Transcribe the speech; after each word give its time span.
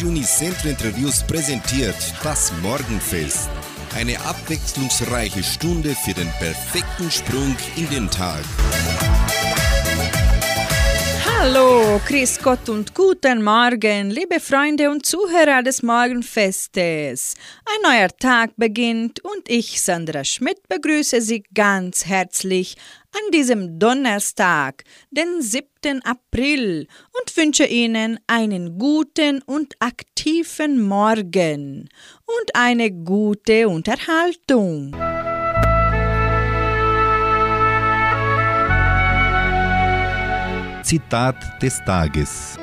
Radio 0.00 0.12
Unicentro 0.12 0.70
Interviews 0.70 1.22
präsentiert 1.24 1.94
das 2.22 2.50
Morgenfest. 2.62 3.50
Eine 3.94 4.18
abwechslungsreiche 4.20 5.42
Stunde 5.42 5.94
für 5.94 6.14
den 6.14 6.28
perfekten 6.38 7.10
Sprung 7.10 7.54
in 7.76 7.86
den 7.90 8.10
Tag. 8.10 8.42
Hallo, 11.26 12.00
Chris 12.06 12.38
Gott 12.42 12.70
und 12.70 12.94
guten 12.94 13.42
Morgen, 13.42 14.10
liebe 14.10 14.40
Freunde 14.40 14.90
und 14.90 15.04
Zuhörer 15.04 15.62
des 15.62 15.82
Morgenfestes. 15.82 17.34
Ein 17.66 17.90
neuer 17.90 18.08
Tag 18.08 18.52
beginnt 18.56 19.20
und 19.22 19.48
ich, 19.48 19.82
Sandra 19.82 20.24
Schmidt, 20.24 20.66
begrüße 20.68 21.20
Sie 21.20 21.42
ganz 21.54 22.06
herzlich 22.06 22.76
an 23.12 23.30
diesem 23.32 23.78
Donnerstag, 23.78 24.84
den 25.10 25.42
7. 25.42 26.02
April 26.04 26.86
und 27.20 27.36
wünsche 27.36 27.64
Ihnen 27.64 28.20
einen 28.26 28.78
guten 28.78 29.42
und 29.42 29.74
aktiven 29.80 30.80
Morgen 30.80 31.88
und 32.26 32.54
eine 32.54 32.90
gute 32.90 33.68
Unterhaltung. 33.68 34.94
Zitat 40.82 41.62
des 41.62 41.78
Tages. 41.84 42.56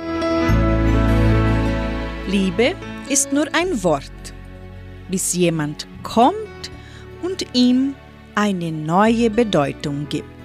Liebe 2.28 2.76
ist 3.10 3.32
nur 3.32 3.48
ein 3.54 3.82
Wort, 3.84 4.34
bis 5.10 5.34
jemand 5.34 5.88
kommt 6.04 6.36
und 7.22 7.46
ihm 7.54 7.96
eine 8.36 8.72
neue 8.72 9.30
Bedeutung 9.30 10.08
gibt. 10.10 10.37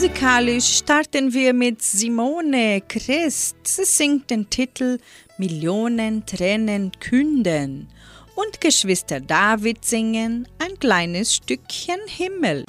Musikalisch 0.00 0.76
starten 0.78 1.34
wir 1.34 1.52
mit 1.52 1.82
Simone 1.82 2.82
Christ. 2.86 3.56
Sie 3.64 3.84
singt 3.84 4.30
den 4.30 4.48
Titel 4.48 4.98
Millionen 5.38 6.24
Tränen 6.24 6.92
künden 7.00 7.88
und 8.36 8.60
Geschwister 8.60 9.18
David 9.18 9.84
singen 9.84 10.46
ein 10.60 10.78
kleines 10.78 11.34
Stückchen 11.34 11.98
Himmel. 12.06 12.62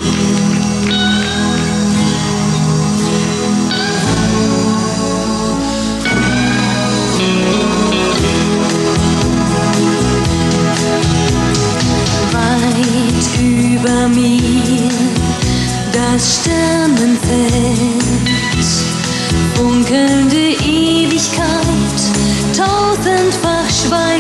Weit 12.32 13.40
über 13.40 14.08
mir 14.08 14.69
das 16.14 16.36
Sternenfeld, 16.38 18.04
funkelnde 19.56 20.56
Ewigkeit, 20.66 22.00
tausendfach 22.56 23.70
schweigend 23.70 24.19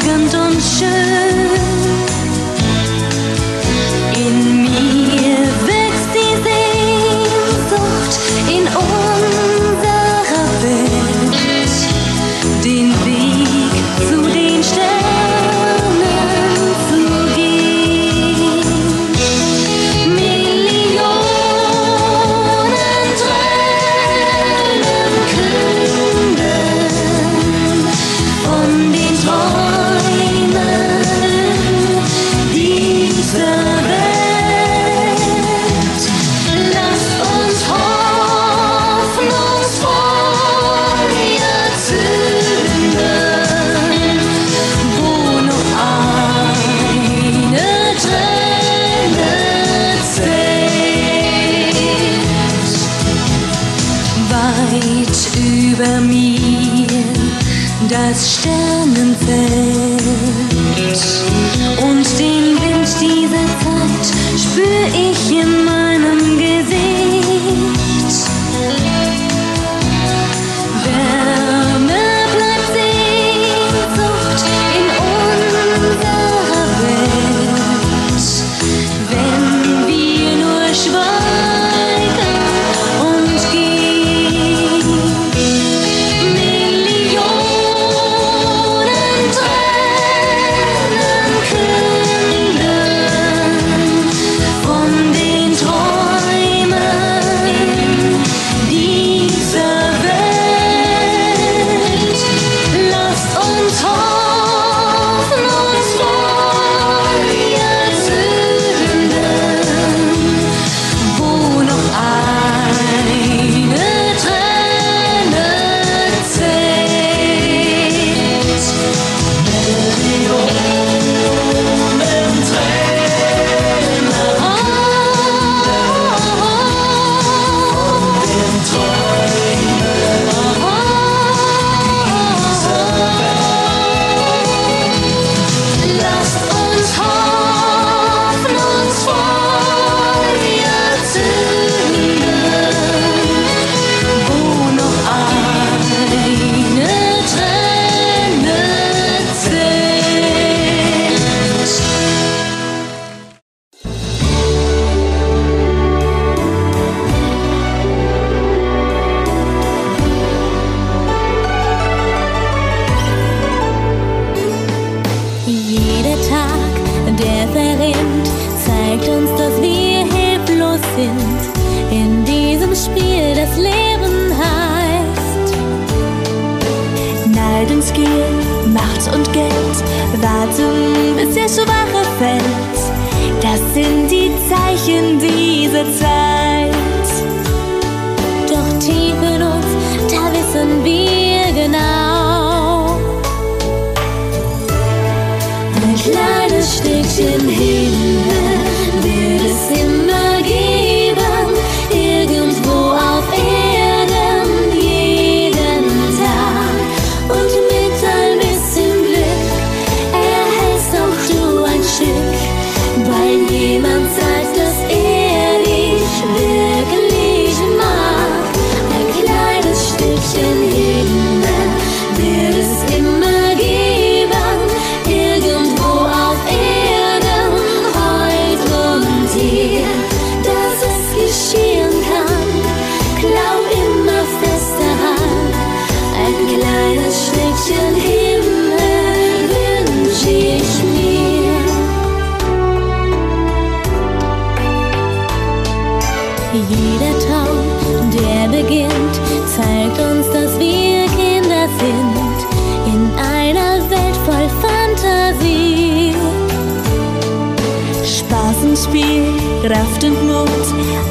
Kraft 259.70 260.04
und 260.04 260.26
Mut, 260.26 260.50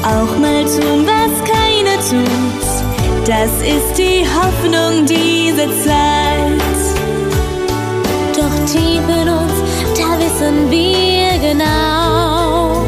auch 0.03 0.37
mal 0.37 0.65
tun, 0.65 1.07
was 1.07 1.31
keiner 1.49 1.95
tut. 2.09 3.25
Das 3.25 3.49
ist 3.61 3.97
die 3.97 4.25
Hoffnung 4.27 5.05
dieser 5.05 5.69
Zeit. 5.81 6.59
Doch 8.35 8.65
tief 8.65 9.01
in 9.07 9.29
uns, 9.29 9.53
da 9.95 10.19
wissen 10.19 10.69
wir 10.69 11.39
genau. 11.39 12.83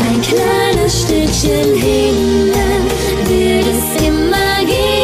Ein 0.00 0.22
kleines 0.22 1.02
Stückchen 1.02 1.74
Himmel 1.74 2.80
wird 3.26 3.66
es 3.66 4.06
immer 4.06 4.64
geben, 4.64 4.95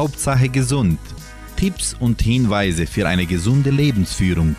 Hauptsache 0.00 0.48
gesund. 0.48 0.98
Tipps 1.56 1.94
und 2.00 2.22
Hinweise 2.22 2.86
für 2.86 3.06
eine 3.06 3.26
gesunde 3.26 3.68
Lebensführung. 3.68 4.56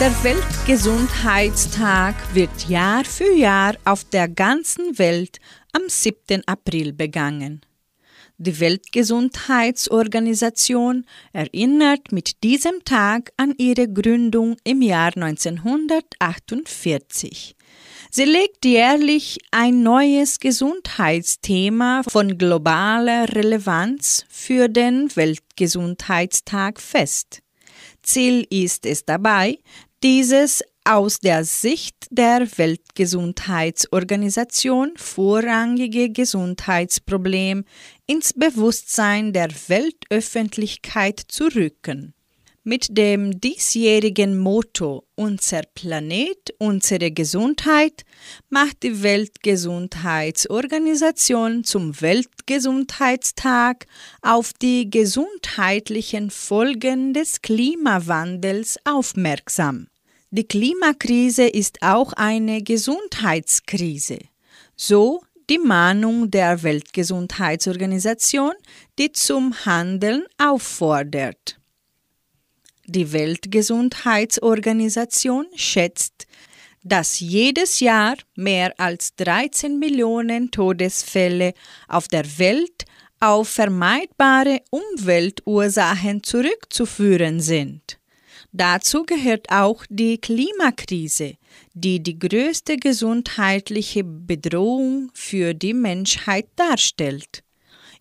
Der 0.00 0.24
Weltgesundheitstag 0.24 2.14
wird 2.32 2.70
Jahr 2.70 3.04
für 3.04 3.30
Jahr 3.34 3.74
auf 3.84 4.04
der 4.04 4.28
ganzen 4.28 4.98
Welt 4.98 5.40
am 5.74 5.82
7. 5.88 6.42
April 6.46 6.94
begangen. 6.94 7.60
Die 8.38 8.58
Weltgesundheitsorganisation 8.58 11.04
erinnert 11.34 12.12
mit 12.12 12.42
diesem 12.42 12.82
Tag 12.86 13.30
an 13.36 13.52
ihre 13.58 13.92
Gründung 13.92 14.56
im 14.64 14.80
Jahr 14.80 15.14
1948. 15.14 17.56
Sie 18.14 18.24
legt 18.24 18.66
jährlich 18.66 19.38
ein 19.52 19.82
neues 19.82 20.38
Gesundheitsthema 20.38 22.02
von 22.06 22.36
globaler 22.36 23.34
Relevanz 23.34 24.26
für 24.28 24.68
den 24.68 25.16
Weltgesundheitstag 25.16 26.78
fest. 26.78 27.40
Ziel 28.02 28.46
ist 28.50 28.84
es 28.84 29.06
dabei, 29.06 29.56
dieses 30.02 30.62
aus 30.84 31.20
der 31.20 31.46
Sicht 31.46 31.96
der 32.10 32.46
Weltgesundheitsorganisation 32.58 34.92
vorrangige 34.96 36.10
Gesundheitsproblem 36.10 37.64
ins 38.06 38.34
Bewusstsein 38.34 39.32
der 39.32 39.48
Weltöffentlichkeit 39.68 41.18
zu 41.28 41.44
rücken. 41.44 42.12
Mit 42.64 42.96
dem 42.96 43.40
diesjährigen 43.40 44.38
Motto 44.38 45.02
Unser 45.16 45.62
Planet, 45.74 46.54
unsere 46.58 47.10
Gesundheit 47.10 48.04
macht 48.50 48.84
die 48.84 49.02
Weltgesundheitsorganisation 49.02 51.64
zum 51.64 52.00
Weltgesundheitstag 52.00 53.88
auf 54.20 54.52
die 54.52 54.88
gesundheitlichen 54.88 56.30
Folgen 56.30 57.14
des 57.14 57.42
Klimawandels 57.42 58.78
aufmerksam. 58.84 59.88
Die 60.30 60.46
Klimakrise 60.46 61.48
ist 61.48 61.82
auch 61.82 62.12
eine 62.12 62.62
Gesundheitskrise. 62.62 64.18
So 64.76 65.22
die 65.50 65.58
Mahnung 65.58 66.30
der 66.30 66.62
Weltgesundheitsorganisation, 66.62 68.52
die 69.00 69.10
zum 69.10 69.52
Handeln 69.66 70.22
auffordert. 70.38 71.58
Die 72.86 73.12
Weltgesundheitsorganisation 73.12 75.46
schätzt, 75.54 76.26
dass 76.82 77.20
jedes 77.20 77.80
Jahr 77.80 78.16
mehr 78.34 78.72
als 78.78 79.14
13 79.16 79.78
Millionen 79.78 80.50
Todesfälle 80.50 81.52
auf 81.86 82.08
der 82.08 82.38
Welt 82.38 82.86
auf 83.20 83.48
vermeidbare 83.48 84.62
Umweltursachen 84.70 86.22
zurückzuführen 86.24 87.40
sind. 87.40 87.98
Dazu 88.50 89.04
gehört 89.04 89.50
auch 89.50 89.86
die 89.88 90.18
Klimakrise, 90.18 91.34
die 91.72 92.02
die 92.02 92.18
größte 92.18 92.76
gesundheitliche 92.76 94.02
Bedrohung 94.02 95.10
für 95.14 95.54
die 95.54 95.72
Menschheit 95.72 96.48
darstellt. 96.56 97.44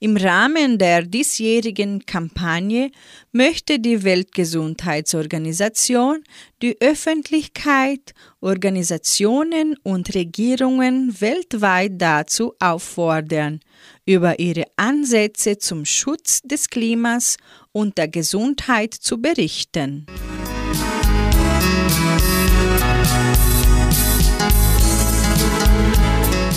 Im 0.03 0.17
Rahmen 0.17 0.79
der 0.79 1.03
diesjährigen 1.03 2.08
Kampagne 2.08 2.89
möchte 3.31 3.77
die 3.77 4.03
Weltgesundheitsorganisation 4.03 6.24
die 6.63 6.75
Öffentlichkeit, 6.81 8.15
Organisationen 8.39 9.75
und 9.84 10.15
Regierungen 10.15 11.22
weltweit 11.22 12.01
dazu 12.01 12.55
auffordern, 12.60 13.60
über 14.03 14.39
ihre 14.39 14.63
Ansätze 14.75 15.60
zum 15.60 15.86
Schutz 15.86 16.41
des 16.41 16.72
Klimas 16.72 17.38
und 17.72 18.00
der 18.00 18.08
Gesundheit 18.08 18.96
zu 18.96 19.22
berichten. 19.22 20.08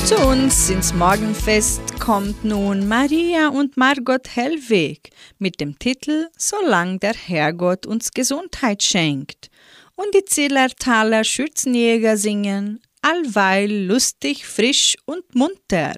Zu 0.07 0.17
uns 0.17 0.71
ins 0.71 0.95
Morgenfest 0.95 1.94
kommt 2.05 2.45
nun 2.45 2.87
Maria 2.87 3.49
und 3.49 3.79
Margot 3.79 4.37
Hellweg 4.37 5.09
mit 5.39 5.59
dem 5.59 5.79
Titel 5.79 6.29
Solang 6.37 7.01
der 7.01 7.15
Herrgott 7.15 7.87
uns 7.87 8.11
Gesundheit 8.11 8.83
schenkt. 8.83 9.49
Und 9.97 10.15
die 10.15 10.27
Zillertaler 10.27 11.25
Schürzenjäger 11.25 12.19
singen 12.19 12.81
Allweil 13.01 13.87
lustig, 13.87 14.45
frisch 14.45 14.97
und 15.07 15.35
munter. 15.35 15.95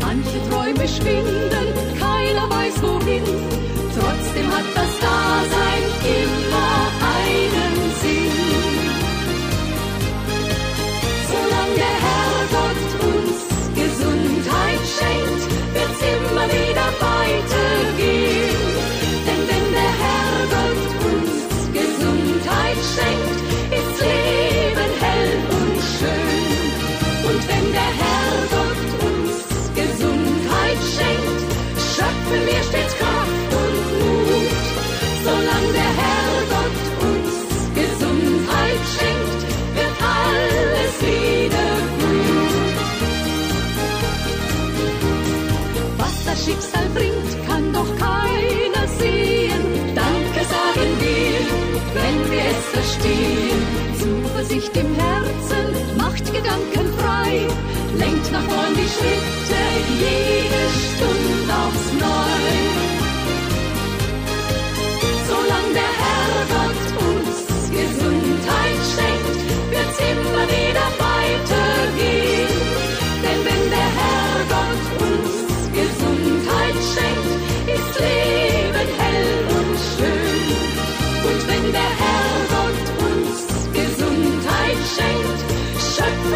Manche 0.00 0.38
Träume 0.50 0.88
schwingen. 0.88 1.37
im 54.80 54.94
Herzen, 54.94 55.96
macht 55.96 56.24
Gedanken 56.26 56.86
frei, 56.98 57.46
lenkt 57.98 58.30
nach 58.30 58.42
vorn 58.42 58.74
die 58.74 58.88
Schritte 58.88 59.60
jede 59.98 60.62
Stunde 60.86 61.52
aufs 61.64 61.87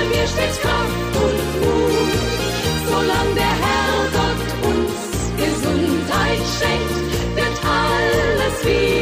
wollen 0.03 0.13
wir 0.13 0.27
stets 0.27 0.61
Kraft 0.61 1.17
und 1.17 1.61
Mut. 1.61 2.13
Solange 2.87 3.35
der 3.35 3.55
Herr 3.65 4.09
Gott 4.13 4.71
uns 4.71 4.93
Gesundheit 5.37 6.41
schenkt, 6.59 7.37
wird 7.37 7.61
alles 7.65 8.65
wieder. 8.65 9.02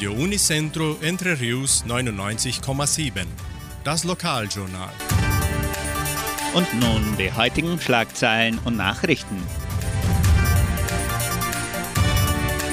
Radio 0.00 0.12
Unicentro 0.12 0.98
Entre 1.02 1.34
Rius 1.34 1.84
99,7. 1.86 3.26
Das 3.84 4.04
Lokaljournal. 4.04 5.09
Und 6.52 6.66
nun 6.80 7.16
die 7.16 7.32
heutigen 7.32 7.80
Schlagzeilen 7.80 8.58
und 8.64 8.76
Nachrichten. 8.76 9.36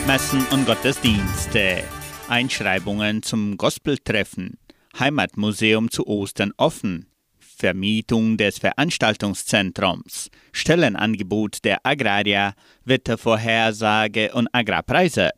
Messen 0.08 0.44
und 0.52 0.66
Gottesdienste. 0.66 1.84
Einschreibungen 2.28 3.22
zum 3.22 3.56
Gospeltreffen. 3.56 4.58
Heimatmuseum 4.98 5.92
zu 5.92 6.08
Ostern 6.08 6.54
offen. 6.58 7.06
Vermietung 7.38 8.38
des 8.38 8.58
Veranstaltungszentrums. 8.58 10.32
Stellenangebot 10.54 11.64
der 11.64 11.86
Agraria. 11.86 12.54
Wettervorhersage 12.84 14.34
und 14.34 14.48
Agrarpreise. 14.54 15.30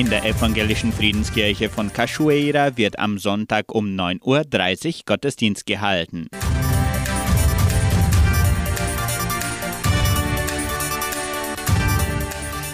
In 0.00 0.08
der 0.08 0.24
evangelischen 0.24 0.94
Friedenskirche 0.94 1.68
von 1.68 1.92
Cachoeira 1.92 2.78
wird 2.78 2.98
am 2.98 3.18
Sonntag 3.18 3.70
um 3.70 3.84
9.30 3.84 4.22
Uhr 4.24 5.02
Gottesdienst 5.04 5.66
gehalten. 5.66 6.28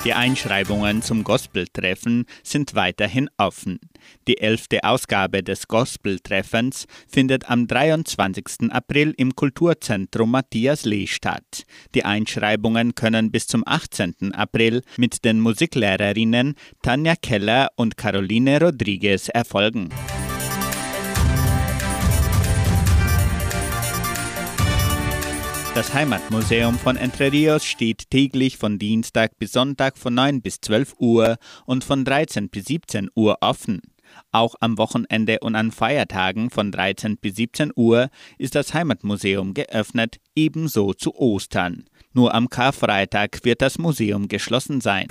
Die 0.07 0.15
Einschreibungen 0.15 1.03
zum 1.03 1.25
Gospeltreffen 1.25 2.27
sind 2.45 2.77
weiterhin 2.77 3.29
offen. 3.39 3.81
Die 4.29 4.39
elfte 4.39 4.85
Ausgabe 4.85 5.43
des 5.43 5.67
Gospeltreffens 5.67 6.87
findet 7.09 7.51
am 7.51 7.67
23. 7.67 8.71
April 8.71 9.15
im 9.17 9.35
Kulturzentrum 9.35 10.31
Matthias 10.31 10.85
Lee 10.85 11.09
statt. 11.09 11.65
Die 11.97 12.05
Einschreibungen 12.05 12.95
können 12.95 13.33
bis 13.33 13.49
zum 13.49 13.65
18. 13.67 14.33
April 14.33 14.83
mit 14.97 15.25
den 15.25 15.41
Musiklehrerinnen 15.41 16.55
Tanja 16.83 17.17
Keller 17.21 17.73
und 17.75 17.97
Caroline 17.97 18.61
Rodriguez 18.61 19.29
erfolgen. 19.29 19.89
Das 25.77 25.93
Heimatmuseum 25.93 26.79
von 26.79 26.97
Entre 26.97 27.31
Rios 27.31 27.67
steht 27.67 28.09
täglich 28.09 28.57
von 28.57 28.79
Dienstag 28.79 29.39
bis 29.39 29.53
Sonntag 29.53 29.99
von 29.99 30.15
9 30.15 30.41
bis 30.41 30.59
12 30.63 30.95
Uhr 30.99 31.37
und 31.67 31.85
von 31.85 32.03
13 32.03 32.49
bis 32.49 32.65
17 32.65 33.11
Uhr 33.15 33.37
offen. 33.43 33.83
Auch 34.33 34.55
am 34.61 34.79
Wochenende 34.79 35.41
und 35.41 35.55
an 35.55 35.73
Feiertagen 35.73 36.49
von 36.49 36.73
13 36.73 37.19
bis 37.19 37.37
17 37.37 37.73
Uhr 37.77 38.09
ist 38.39 38.55
das 38.55 38.73
Heimatmuseum 38.73 39.53
geöffnet, 39.53 40.17
ebenso 40.35 40.95
zu 40.95 41.15
Ostern. 41.15 41.85
Nur 42.15 42.35
am 42.35 42.49
Karfreitag 42.49 43.41
wird 43.45 43.61
das 43.61 43.77
Museum 43.77 44.29
geschlossen 44.29 44.81
sein. 44.81 45.09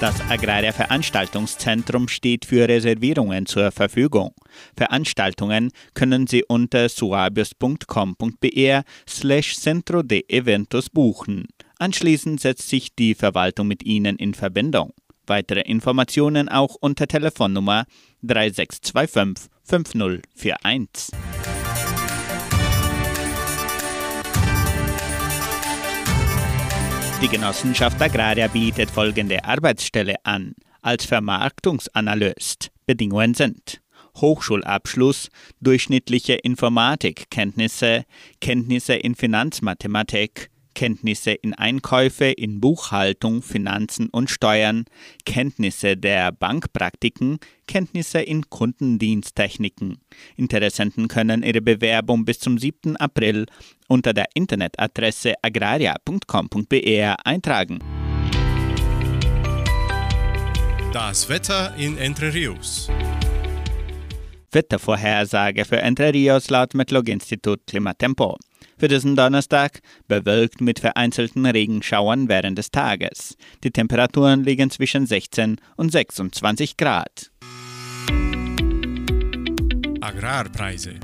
Das 0.00 0.20
Agraria 0.30 0.70
Veranstaltungszentrum 0.72 2.06
steht 2.06 2.44
für 2.44 2.68
Reservierungen 2.68 3.46
zur 3.46 3.72
Verfügung. 3.72 4.32
Veranstaltungen 4.76 5.72
können 5.92 6.28
Sie 6.28 6.44
unter 6.44 6.88
suabios.com.br 6.88 8.82
slash 9.08 9.56
centro 9.56 10.04
de 10.04 10.24
eventos 10.28 10.88
buchen. 10.88 11.48
Anschließend 11.80 12.40
setzt 12.40 12.68
sich 12.68 12.94
die 12.94 13.16
Verwaltung 13.16 13.66
mit 13.66 13.82
Ihnen 13.82 14.14
in 14.16 14.34
Verbindung. 14.34 14.92
Weitere 15.26 15.62
Informationen 15.62 16.48
auch 16.48 16.76
unter 16.80 17.08
Telefonnummer 17.08 17.84
3625 18.22 19.50
5041. 19.64 21.37
Die 27.20 27.26
Genossenschaft 27.26 28.00
Agraria 28.00 28.46
bietet 28.46 28.92
folgende 28.92 29.44
Arbeitsstelle 29.44 30.14
an. 30.22 30.54
Als 30.82 31.04
Vermarktungsanalyst. 31.04 32.70
Bedingungen 32.86 33.34
sind 33.34 33.80
Hochschulabschluss, 34.16 35.28
durchschnittliche 35.60 36.34
Informatikkenntnisse, 36.34 38.04
Kenntnisse 38.40 38.94
in 38.94 39.16
Finanzmathematik, 39.16 40.50
Kenntnisse 40.78 41.32
in 41.32 41.54
Einkäufe, 41.54 42.26
in 42.26 42.60
Buchhaltung, 42.60 43.42
Finanzen 43.42 44.10
und 44.10 44.30
Steuern, 44.30 44.84
Kenntnisse 45.24 45.96
der 45.96 46.30
Bankpraktiken, 46.30 47.40
Kenntnisse 47.66 48.20
in 48.20 48.48
Kundendiensttechniken. 48.48 49.98
Interessenten 50.36 51.08
können 51.08 51.42
ihre 51.42 51.62
Bewerbung 51.62 52.24
bis 52.24 52.38
zum 52.38 52.58
7. 52.58 52.96
April 52.96 53.46
unter 53.88 54.12
der 54.12 54.26
Internetadresse 54.34 55.34
agraria.com.br 55.42 57.26
eintragen. 57.26 57.80
Das 60.92 61.28
Wetter 61.28 61.74
in 61.76 61.98
Entre 61.98 62.32
Rios. 62.32 62.88
Wettervorhersage 64.52 65.64
für 65.64 65.78
Entre 65.78 66.14
Rios 66.14 66.50
laut 66.50 66.74
Metlog-Institut 66.74 67.66
Klimatempo. 67.66 68.38
Für 68.78 68.86
diesen 68.86 69.16
Donnerstag 69.16 69.80
bewölkt 70.06 70.60
mit 70.60 70.78
vereinzelten 70.78 71.44
Regenschauern 71.44 72.28
während 72.28 72.58
des 72.58 72.70
Tages. 72.70 73.36
Die 73.64 73.72
Temperaturen 73.72 74.44
liegen 74.44 74.70
zwischen 74.70 75.04
16 75.04 75.56
und 75.76 75.90
26 75.90 76.76
Grad. 76.76 77.32
Agrarpreise. 80.00 80.94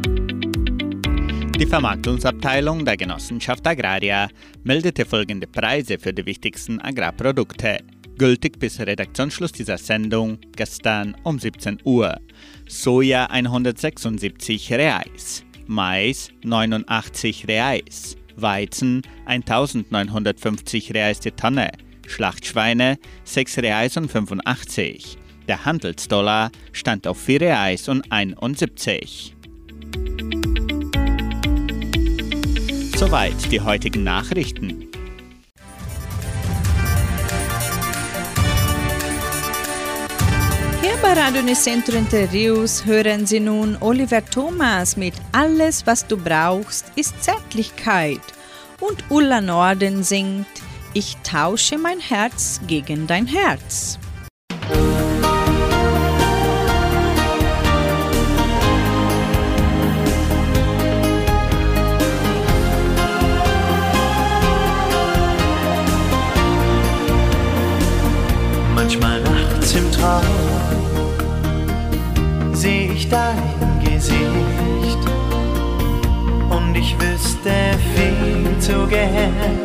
Die 1.59 1.67
Vermarktungsabteilung 1.67 2.85
der 2.85 2.97
Genossenschaft 2.97 3.67
Agraria 3.67 4.29
meldete 4.63 5.05
folgende 5.05 5.49
Preise 5.49 5.99
für 5.99 6.13
die 6.13 6.27
wichtigsten 6.27 6.81
Agrarprodukte. 6.81 7.79
Gültig 8.17 8.61
bis 8.61 8.79
Redaktionsschluss 8.79 9.51
dieser 9.51 9.79
Sendung 9.79 10.39
gestern 10.55 11.17
um 11.25 11.41
17 11.41 11.81
Uhr. 11.85 12.21
Soja 12.69 13.27
176 13.27 14.73
Reais, 14.73 15.45
Mais 15.67 16.31
89 16.43 17.49
Reais, 17.49 18.17
Weizen 18.37 19.03
1950 19.27 20.95
Reais 20.95 21.21
die 21.21 21.31
Tonne, 21.31 21.71
Schlachtschweine 22.07 22.99
6 23.25 23.59
Reais 23.59 23.97
und 23.97 24.11
85. 24.11 25.19
Der 25.49 25.65
Handelsdollar 25.65 26.51
stand 26.73 27.07
auf 27.07 27.21
4 27.21 27.41
Reais 27.41 27.89
und 27.89 28.11
71. 28.11 29.35
Soweit 32.97 33.51
die 33.51 33.61
heutigen 33.61 34.05
Nachrichten. 34.05 34.94
Bei 41.05 41.13
Radio 41.21 41.43
Unicentro 41.43 41.97
Entre 41.97 42.27
hören 42.87 43.27
Sie 43.27 43.39
nun 43.39 43.77
Oliver 43.81 44.25
Thomas 44.25 44.97
mit 44.97 45.13
Alles, 45.33 45.87
was 45.87 46.07
du 46.07 46.17
brauchst, 46.17 46.87
ist 46.97 47.23
Zärtlichkeit. 47.23 48.23
Und 48.81 49.05
Ulla 49.11 49.43
Norden 49.43 50.03
singt 50.03 50.47
Ich 50.95 51.19
tausche 51.23 51.77
mein 51.77 52.01
Herz 52.01 52.59
gegen 52.67 53.07
dein 53.07 53.27
Herz. 53.27 53.99
Manchmal 68.75 69.21
nachts 69.21 69.75
im 69.75 69.93
Traum 69.93 70.84
ich 73.05 73.09
dein 73.09 73.85
Gesicht 73.85 74.99
und 76.51 76.75
ich 76.75 76.95
wüsste 76.99 77.51
viel 77.95 78.59
zu 78.59 78.87
gern, 78.87 79.59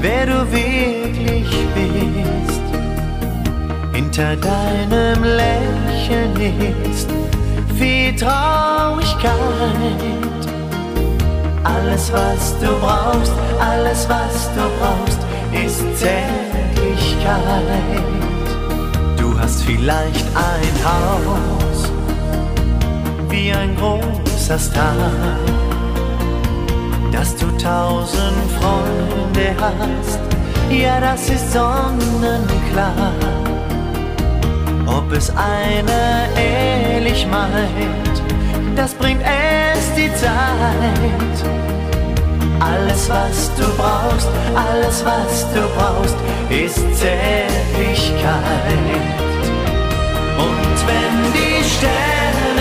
wer 0.00 0.26
du 0.26 0.46
wirklich 0.50 1.48
bist. 1.74 2.62
Hinter 3.92 4.36
deinem 4.36 5.22
Lächeln 5.24 6.34
ist 6.90 7.08
viel 7.76 8.14
Traurigkeit. 8.16 9.32
Alles, 11.64 12.12
was 12.12 12.58
du 12.60 12.68
brauchst, 12.80 13.32
alles, 13.60 14.08
was 14.08 14.48
du 14.54 14.62
brauchst, 14.78 15.20
ist 15.52 15.84
Zärtlichkeit. 15.98 17.32
Du 19.16 19.38
hast 19.38 19.62
vielleicht 19.62 20.26
ein 20.34 20.74
Haus 20.84 21.71
wie 23.32 23.50
ein 23.50 23.74
großer 23.76 24.58
Star, 24.58 24.94
dass 27.10 27.34
du 27.36 27.46
tausend 27.56 28.50
Freunde 28.60 29.56
hast, 29.58 30.20
ja, 30.70 31.00
das 31.00 31.30
ist 31.30 31.50
sonnenklar. 31.52 33.12
Ob 34.86 35.10
es 35.12 35.30
einer 35.30 36.28
ehrlich 36.36 37.26
meint, 37.26 38.22
das 38.76 38.92
bringt 38.94 39.22
erst 39.22 39.96
die 39.96 40.12
Zeit. 40.14 41.38
Alles, 42.60 43.08
was 43.08 43.50
du 43.56 43.64
brauchst, 43.78 44.28
alles, 44.54 45.02
was 45.04 45.46
du 45.54 45.60
brauchst, 45.76 46.16
ist 46.50 46.80
Zärtlichkeit. 46.98 48.32
Und 50.36 50.86
wenn 50.86 51.32
die 51.32 51.64
Sterne 51.64 52.51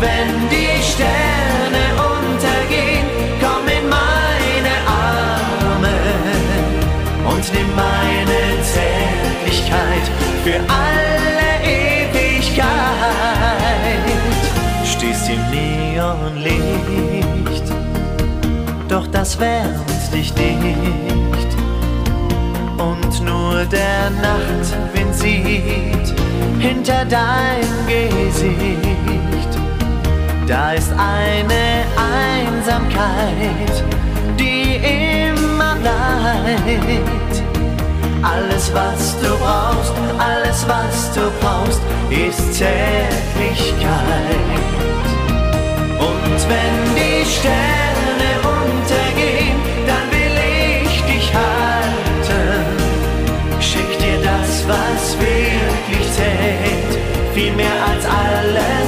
wenn 0.00 0.48
die 0.48 0.82
Sterne 0.82 1.84
untergehen, 2.14 3.06
komm 3.40 3.64
in 3.68 3.86
meine 3.88 4.74
Arme 4.86 5.96
und 7.28 7.44
nimm 7.52 7.70
meine 7.74 8.40
Zähne 8.62 9.30
für 10.44 10.58
alle 10.68 11.48
Ewigkeit. 11.62 12.66
Stehst 14.84 15.28
im 15.28 15.42
Neonlicht, 15.50 16.54
doch 18.88 19.06
das 19.08 19.38
wärmt 19.38 20.12
dich 20.12 20.34
nicht. 20.34 21.56
Und 22.78 23.24
nur 23.24 23.64
der 23.66 24.10
Nachtwind 24.22 25.14
sieht 25.14 26.14
hinter 26.58 27.04
dein 27.04 27.66
Gesicht. 27.86 29.19
Da 30.50 30.72
ist 30.72 30.90
eine 30.90 31.84
Einsamkeit, 31.94 33.84
die 34.36 34.80
immer 35.28 35.76
bleibt. 35.76 37.42
Alles, 38.20 38.74
was 38.74 39.16
du 39.20 39.28
brauchst, 39.38 39.92
alles, 40.18 40.66
was 40.66 41.14
du 41.14 41.30
brauchst, 41.40 41.80
ist 42.10 42.54
Zärtlichkeit. 42.54 43.86
Und 46.00 46.40
wenn 46.50 46.96
die 46.96 47.24
Sterne 47.24 48.30
untergehen, 48.42 49.56
dann 49.86 50.10
will 50.10 50.36
ich 50.82 51.00
dich 51.02 51.32
halten. 51.32 52.66
Schick 53.60 53.98
dir 54.00 54.18
das, 54.20 54.66
was 54.66 55.16
wirklich 55.16 56.12
zählt, 56.12 56.98
viel 57.34 57.52
mehr 57.52 57.86
als 57.88 58.04
alles 58.04 58.79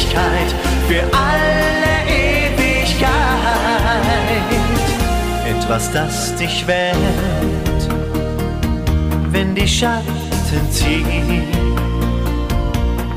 Zärtlichkeit 0.00 0.54
für 0.88 1.02
alle 1.16 1.96
Ewigkeit. 2.08 3.10
Etwas, 5.46 5.90
das 5.92 6.34
dich 6.36 6.66
wärmt, 6.66 7.88
wenn 9.30 9.54
die 9.54 9.68
Schatten 9.68 10.70
ziehen, 10.70 11.44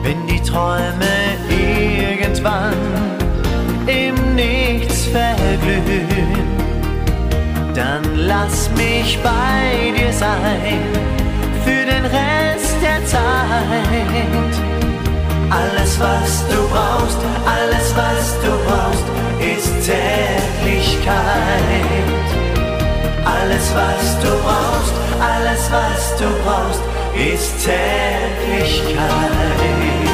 wenn 0.04 0.28
die 0.28 0.42
Träume 0.42 1.38
irgendwann 1.50 2.74
im 3.88 4.36
Nichts 4.36 5.08
verglühen, 5.08 6.48
dann 7.74 8.04
lass 8.16 8.70
mich 8.76 9.18
bei 9.24 9.92
dir 9.98 10.14
sein 10.14 10.80
für 11.64 11.86
den 11.86 12.06
Rest 12.06 12.76
der 12.82 13.06
Zeit. 13.06 14.93
Alles, 15.54 16.00
was 16.00 16.44
du 16.50 16.68
brauchst, 16.70 17.18
alles, 17.46 17.96
was 17.96 18.36
du 18.44 18.50
brauchst, 18.66 19.06
ist 19.40 19.84
Zärtlichkeit. 19.84 21.14
Alles, 23.24 23.72
was 23.76 24.20
du 24.24 24.32
brauchst, 24.42 24.94
alles, 25.22 25.72
was 25.72 26.16
du 26.18 26.26
brauchst, 26.44 26.82
ist 27.16 27.62
Zärtlichkeit. 27.62 30.13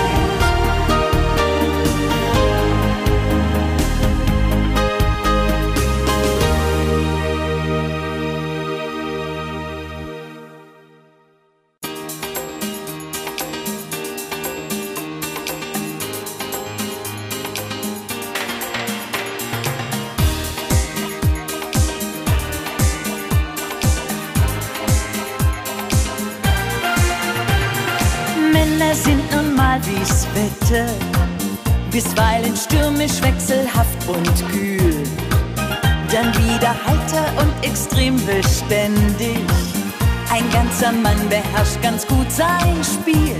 Ganzer 40.80 40.98
Mann 41.02 41.28
beherrscht 41.28 41.82
ganz 41.82 42.08
gut 42.08 42.32
sein 42.32 42.82
Spiel. 42.84 43.36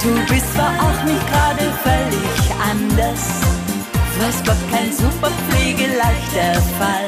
Du 0.00 0.32
bist 0.32 0.54
zwar 0.54 0.70
auch 0.78 1.04
nicht 1.04 1.26
gerade 1.26 1.64
völlig 1.82 2.40
anders, 2.70 3.24
weiß 4.20 4.44
Gott 4.46 4.70
kein 4.70 4.92
super 4.92 5.32
pflegeleichter 5.48 6.62
Fall. 6.78 7.06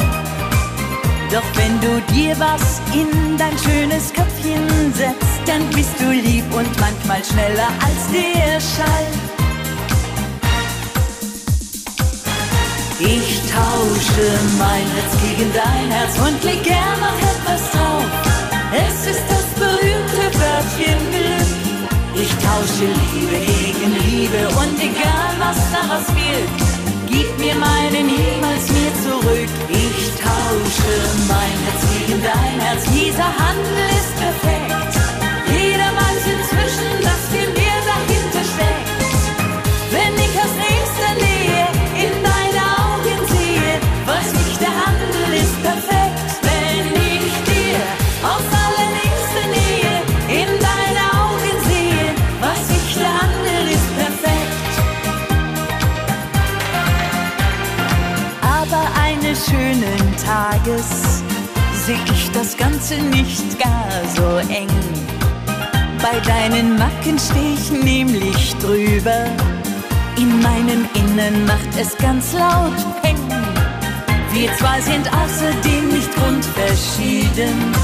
Doch 1.31 1.45
wenn 1.55 1.81
du 1.81 2.01
dir 2.13 2.37
was 2.41 2.81
in 2.93 3.37
dein 3.39 3.57
schönes 3.59 4.13
Köpfchen 4.13 4.93
setzt, 4.95 5.47
dann 5.47 5.65
bist 5.71 5.95
du 6.01 6.11
lieb 6.11 6.53
und 6.53 6.81
manchmal 6.81 7.23
schneller 7.25 7.69
als 7.85 8.11
der 8.13 8.61
Schall. 8.61 9.07
Ich 12.99 13.41
tausche 13.53 14.29
mein 14.59 14.87
Herz 14.97 15.15
gegen 15.23 15.53
dein 15.53 15.91
Herz 15.93 16.19
und 16.19 16.43
leg 16.43 16.65
gern 16.65 16.99
noch 16.99 17.17
etwas 17.17 17.71
drauf. 17.71 18.30
Es 18.73 19.07
ist 19.07 19.25
das 19.29 19.47
berühmte 19.59 20.39
Wörtchen 20.39 21.01
Glück. 21.11 21.51
Ich 22.15 22.31
tausche 22.39 22.87
Liebe 22.87 23.37
gegen 23.45 23.93
Liebe 24.07 24.49
und 24.49 24.79
egal 24.79 25.35
was 25.41 25.59
daraus 25.73 26.07
wird, 26.15 26.49
gib 27.09 27.39
mir 27.39 27.57
meine 27.57 28.05
niemals 28.05 28.69
mir 28.71 28.93
zurück. 29.03 29.51
Ich 29.69 30.11
tausche 30.23 30.93
mein 31.27 31.57
Herz 31.67 31.83
gegen 31.99 32.23
dein 32.23 32.61
Herz, 32.61 32.85
dieser 32.93 33.25
Handel 33.25 33.89
ist 33.99 34.17
perfekt. 34.17 35.00
Ganz 72.21 72.33
laut 72.35 73.03
Peng. 73.03 73.17
Wir 74.33 74.55
zwei 74.59 74.81
sind 74.81 75.09
außerdem 75.09 75.89
nicht 75.89 76.15
grundverschieden. 76.15 77.75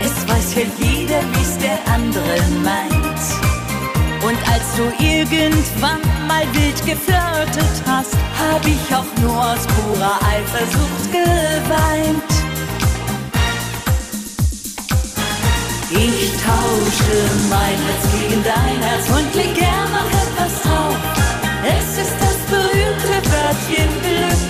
Es 0.00 0.28
weiß 0.28 0.54
ja 0.56 0.62
jeder, 0.78 1.20
wie's 1.32 1.56
der 1.58 1.78
andere 1.92 2.36
meint. 2.62 3.22
Und 4.22 4.38
als 4.52 4.66
du 4.76 4.84
irgendwann 5.02 6.00
mal 6.28 6.44
wild 6.52 6.76
geflirtet 6.84 7.76
hast, 7.86 8.14
hab 8.38 8.64
ich 8.66 8.94
auch 8.94 9.22
nur 9.22 9.36
aus 9.36 9.66
purer 9.66 10.18
Eifersucht 10.34 11.10
geweint. 11.10 12.32
Ich 15.90 16.32
tausche 16.42 17.14
mein 17.50 17.78
Herz 17.86 18.04
gegen 18.12 18.42
dein 18.44 18.82
Herz 18.82 19.08
und 19.08 19.34
leg 19.34 19.54
gern 19.54 19.92
noch 19.92 20.10
etwas 20.24 20.51
Wörtchen 23.52 23.92
Glück. 24.00 24.40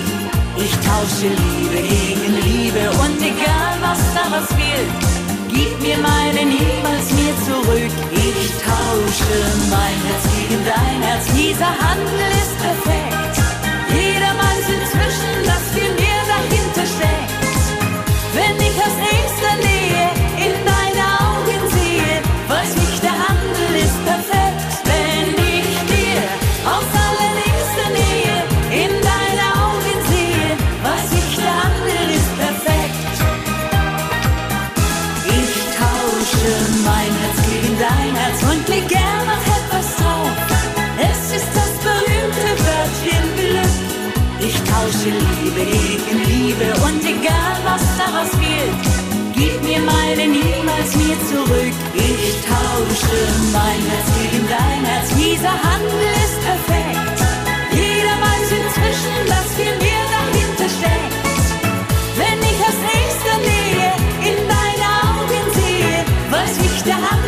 Ich 0.55 0.71
tausche 0.87 1.27
Liebe 1.27 1.79
gegen 1.81 2.35
Liebe 2.47 2.89
und 3.03 3.19
egal 3.19 3.75
was 3.81 3.99
daraus 4.15 4.49
wird, 4.55 4.91
gib 5.51 5.71
mir 5.81 5.97
meine 5.97 6.45
niemals 6.45 7.07
mir 7.11 7.35
zurück. 7.43 7.93
Ich 8.13 8.49
tausche 8.63 9.35
mein 9.69 9.97
Herz 10.07 10.23
gegen 10.35 10.63
dein 10.63 11.01
Herz, 11.01 11.25
dieser 11.35 11.71
Handel 11.83 12.29
ist 12.43 12.55
perfekt. 12.63 13.35
Jeder 13.91 14.31
weiß 14.39 14.65
inzwischen, 14.77 15.35
dass 15.49 15.63
viel 15.75 15.93
mehr 15.99 16.23
dahinter 16.33 16.85
steckt. 16.95 17.33
Wenn 18.33 18.55
ich 18.67 18.77
aus 18.79 18.95
daraus 47.97 48.31
wird. 48.39 48.83
Gib 49.35 49.63
mir 49.63 49.81
meine 49.81 50.27
niemals 50.27 50.95
mir 50.95 51.17
zurück. 51.29 51.75
Ich 51.93 52.33
tausche 52.45 53.19
mein 53.51 53.81
Herz 53.89 54.07
gegen 54.19 54.47
dein 54.47 54.85
Herz. 54.85 55.09
Dieser 55.15 55.55
Handel 55.67 56.03
ist 56.25 56.37
perfekt. 56.47 57.17
Jeder 57.71 58.15
weiß 58.25 58.49
inzwischen, 58.61 59.17
was 59.27 59.47
viel 59.57 59.75
mehr 59.85 60.05
dahinter 60.17 60.69
steckt. 60.77 61.13
Wenn 62.19 62.39
ich 62.51 62.59
aus 62.67 62.79
nächster 62.93 63.37
Nähe 63.49 63.89
in 64.29 64.39
deine 64.53 64.87
Augen 65.09 65.45
sehe, 65.57 65.95
weiß 66.29 66.55
ich, 66.67 66.83
der 66.83 66.95
Handel 66.95 67.22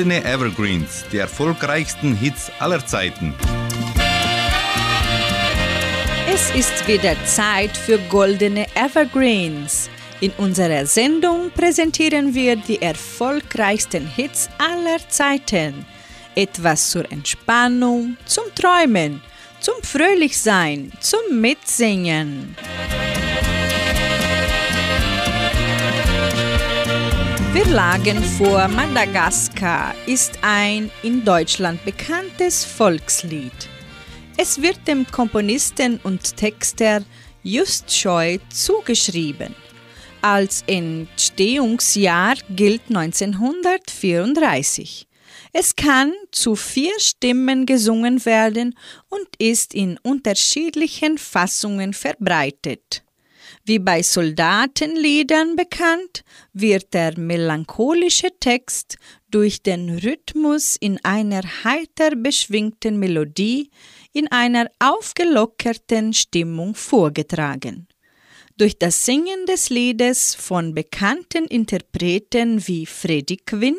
Goldene 0.00 0.24
Evergreens, 0.24 1.04
die 1.12 1.18
erfolgreichsten 1.18 2.16
Hits 2.16 2.50
aller 2.58 2.86
Zeiten. 2.86 3.34
Es 6.26 6.50
ist 6.54 6.88
wieder 6.88 7.14
Zeit 7.26 7.76
für 7.76 7.98
goldene 8.08 8.66
Evergreens. 8.74 9.90
In 10.20 10.30
unserer 10.38 10.86
Sendung 10.86 11.50
präsentieren 11.50 12.34
wir 12.34 12.56
die 12.56 12.80
erfolgreichsten 12.80 14.06
Hits 14.06 14.48
aller 14.56 15.06
Zeiten. 15.10 15.84
Etwas 16.34 16.88
zur 16.88 17.04
Entspannung, 17.12 18.16
zum 18.24 18.44
Träumen, 18.54 19.20
zum 19.60 19.82
Fröhlichsein, 19.82 20.92
zum 21.00 21.42
Mitsingen. 21.42 22.56
Wir 27.62 27.74
lagen 27.74 28.16
vor 28.38 28.68
Madagaskar 28.68 29.94
ist 30.06 30.38
ein 30.40 30.90
in 31.02 31.22
Deutschland 31.26 31.84
bekanntes 31.84 32.64
Volkslied. 32.64 33.52
Es 34.38 34.62
wird 34.62 34.88
dem 34.88 35.06
Komponisten 35.06 36.00
und 36.02 36.38
Texter 36.38 37.02
Just 37.42 37.94
Scheu 37.94 38.38
zugeschrieben. 38.48 39.54
Als 40.22 40.64
Entstehungsjahr 40.66 42.36
gilt 42.48 42.88
1934. 42.88 45.06
Es 45.52 45.76
kann 45.76 46.14
zu 46.32 46.56
vier 46.56 46.98
Stimmen 46.98 47.66
gesungen 47.66 48.24
werden 48.24 48.74
und 49.10 49.28
ist 49.38 49.74
in 49.74 49.98
unterschiedlichen 50.02 51.18
Fassungen 51.18 51.92
verbreitet. 51.92 53.02
Wie 53.70 53.78
bei 53.78 54.02
Soldatenliedern 54.02 55.54
bekannt, 55.54 56.24
wird 56.52 56.92
der 56.92 57.16
melancholische 57.16 58.30
Text 58.40 58.98
durch 59.30 59.62
den 59.62 59.96
Rhythmus 60.00 60.74
in 60.74 60.98
einer 61.04 61.42
heiter 61.62 62.16
beschwingten 62.16 62.98
Melodie 62.98 63.70
in 64.12 64.26
einer 64.32 64.68
aufgelockerten 64.80 66.12
Stimmung 66.14 66.74
vorgetragen. 66.74 67.86
Durch 68.56 68.76
das 68.76 69.06
Singen 69.06 69.46
des 69.46 69.70
Liedes 69.70 70.34
von 70.34 70.74
bekannten 70.74 71.44
Interpreten 71.44 72.66
wie 72.66 72.86
Freddie 72.86 73.36
Quinn 73.36 73.76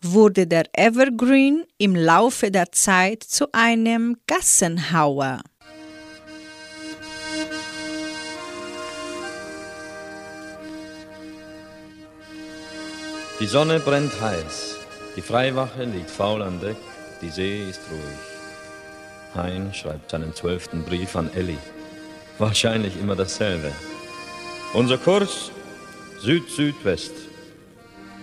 wurde 0.00 0.46
der 0.46 0.64
Evergreen 0.72 1.64
im 1.76 1.94
Laufe 1.94 2.50
der 2.50 2.72
Zeit 2.72 3.22
zu 3.22 3.52
einem 3.52 4.16
Gassenhauer. 4.26 5.42
Die 13.40 13.46
Sonne 13.46 13.80
brennt 13.80 14.20
heiß, 14.20 14.76
die 15.16 15.20
Freiwache 15.20 15.82
liegt 15.84 16.08
faul 16.08 16.40
an 16.40 16.60
Deck, 16.60 16.76
die 17.20 17.30
See 17.30 17.68
ist 17.68 17.80
ruhig. 17.90 18.34
Hein 19.34 19.74
schreibt 19.74 20.12
seinen 20.12 20.32
zwölften 20.34 20.84
Brief 20.84 21.16
an 21.16 21.28
Elli. 21.34 21.58
Wahrscheinlich 22.38 22.96
immer 22.96 23.16
dasselbe. 23.16 23.72
Unser 24.72 24.98
Kurs 24.98 25.50
Süd-Südwest. 26.20 27.12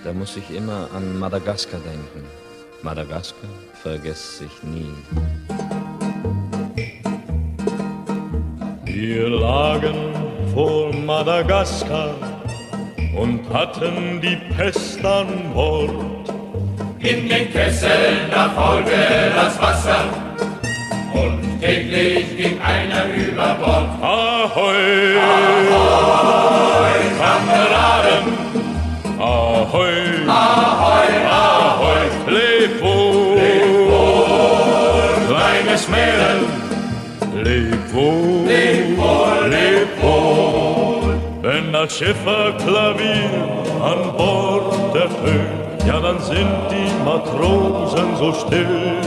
Da 0.06 0.14
muss 0.14 0.38
ich 0.38 0.50
immer 0.50 0.88
an 0.96 1.20
Madagaskar 1.20 1.82
denken. 1.82 2.26
Madagaskar 2.82 3.50
vergesst 3.84 4.38
sich 4.38 4.64
nie. 4.64 4.96
Wir 8.86 9.30
lagen 9.30 10.14
vor 10.54 10.94
Madagaskar 10.94 12.16
und 13.16 13.42
hatten 13.54 14.22
die 14.22 14.38
Pest 14.56 15.04
an 15.04 15.52
Bord. 15.54 15.92
In 17.00 17.28
den 17.28 17.52
Kesseln 17.52 18.30
da 18.32 18.50
faulte 18.50 18.92
das 19.36 19.60
Wasser. 19.62 20.06
Und 21.14 21.60
täglich 21.60 22.38
ging 22.38 22.60
einer 22.62 23.06
über 23.14 23.56
Bord. 23.56 23.90
Ahoi, 24.02 25.18
Ahoi, 25.18 27.02
Kameraden, 27.20 28.26
Ahoi, 29.20 29.94
Ahoi, 30.28 31.10
Ahoi, 31.30 32.04
leb 32.28 32.82
wohl, 32.82 33.36
leb 33.36 33.92
wohl, 33.92 35.36
kleines 35.36 35.88
Mädel, 35.90 36.40
leb 37.44 37.94
wohl, 37.94 38.41
Wenn 41.82 41.88
das 41.88 41.98
Schiffer 41.98 42.54
Klavier 42.60 43.32
an 43.84 44.16
Bord 44.16 44.96
ertönt, 44.96 45.84
ja 45.88 46.00
dann 46.00 46.20
sind 46.20 46.48
die 46.70 47.04
Matrosen 47.04 48.16
so 48.18 48.32
still, 48.34 48.98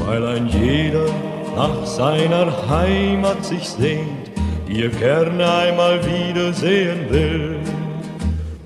weil 0.00 0.26
ein 0.26 0.46
jeder 0.48 1.06
nach 1.56 1.86
seiner 1.86 2.52
Heimat 2.68 3.42
sich 3.46 3.66
sehnt, 3.66 4.30
die 4.68 4.82
er 4.82 4.90
gerne 4.90 5.50
einmal 5.50 6.04
wiedersehen 6.04 7.08
will. 7.08 7.56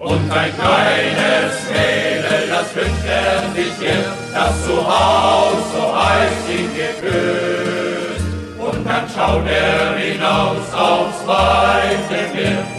Und 0.01 0.33
ein 0.33 0.53
kleines 0.59 1.55
Mädel, 1.71 2.49
das 2.49 2.75
wünscht 2.75 3.07
er 3.07 3.55
sich 3.55 3.75
hier, 3.79 4.05
das 4.35 4.65
zu 4.65 4.77
Haus 4.77 5.63
so 5.73 5.95
heiß 5.97 6.49
ihn 6.51 6.71
geküsst. 6.75 8.27
Und 8.59 8.85
dann 8.85 9.07
schaut 9.15 9.47
er 9.47 9.97
hinaus 9.99 10.75
aufs 10.75 11.25
weite 11.29 12.35
Meer, 12.35 12.78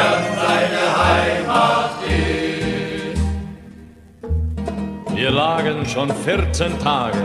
fern 0.00 0.22
seine 0.46 0.84
Heimat. 1.02 1.90
Ist. 2.06 3.20
Wir 5.14 5.30
lagen 5.30 5.86
schon 5.86 6.10
14 6.24 6.78
Tage, 6.78 7.18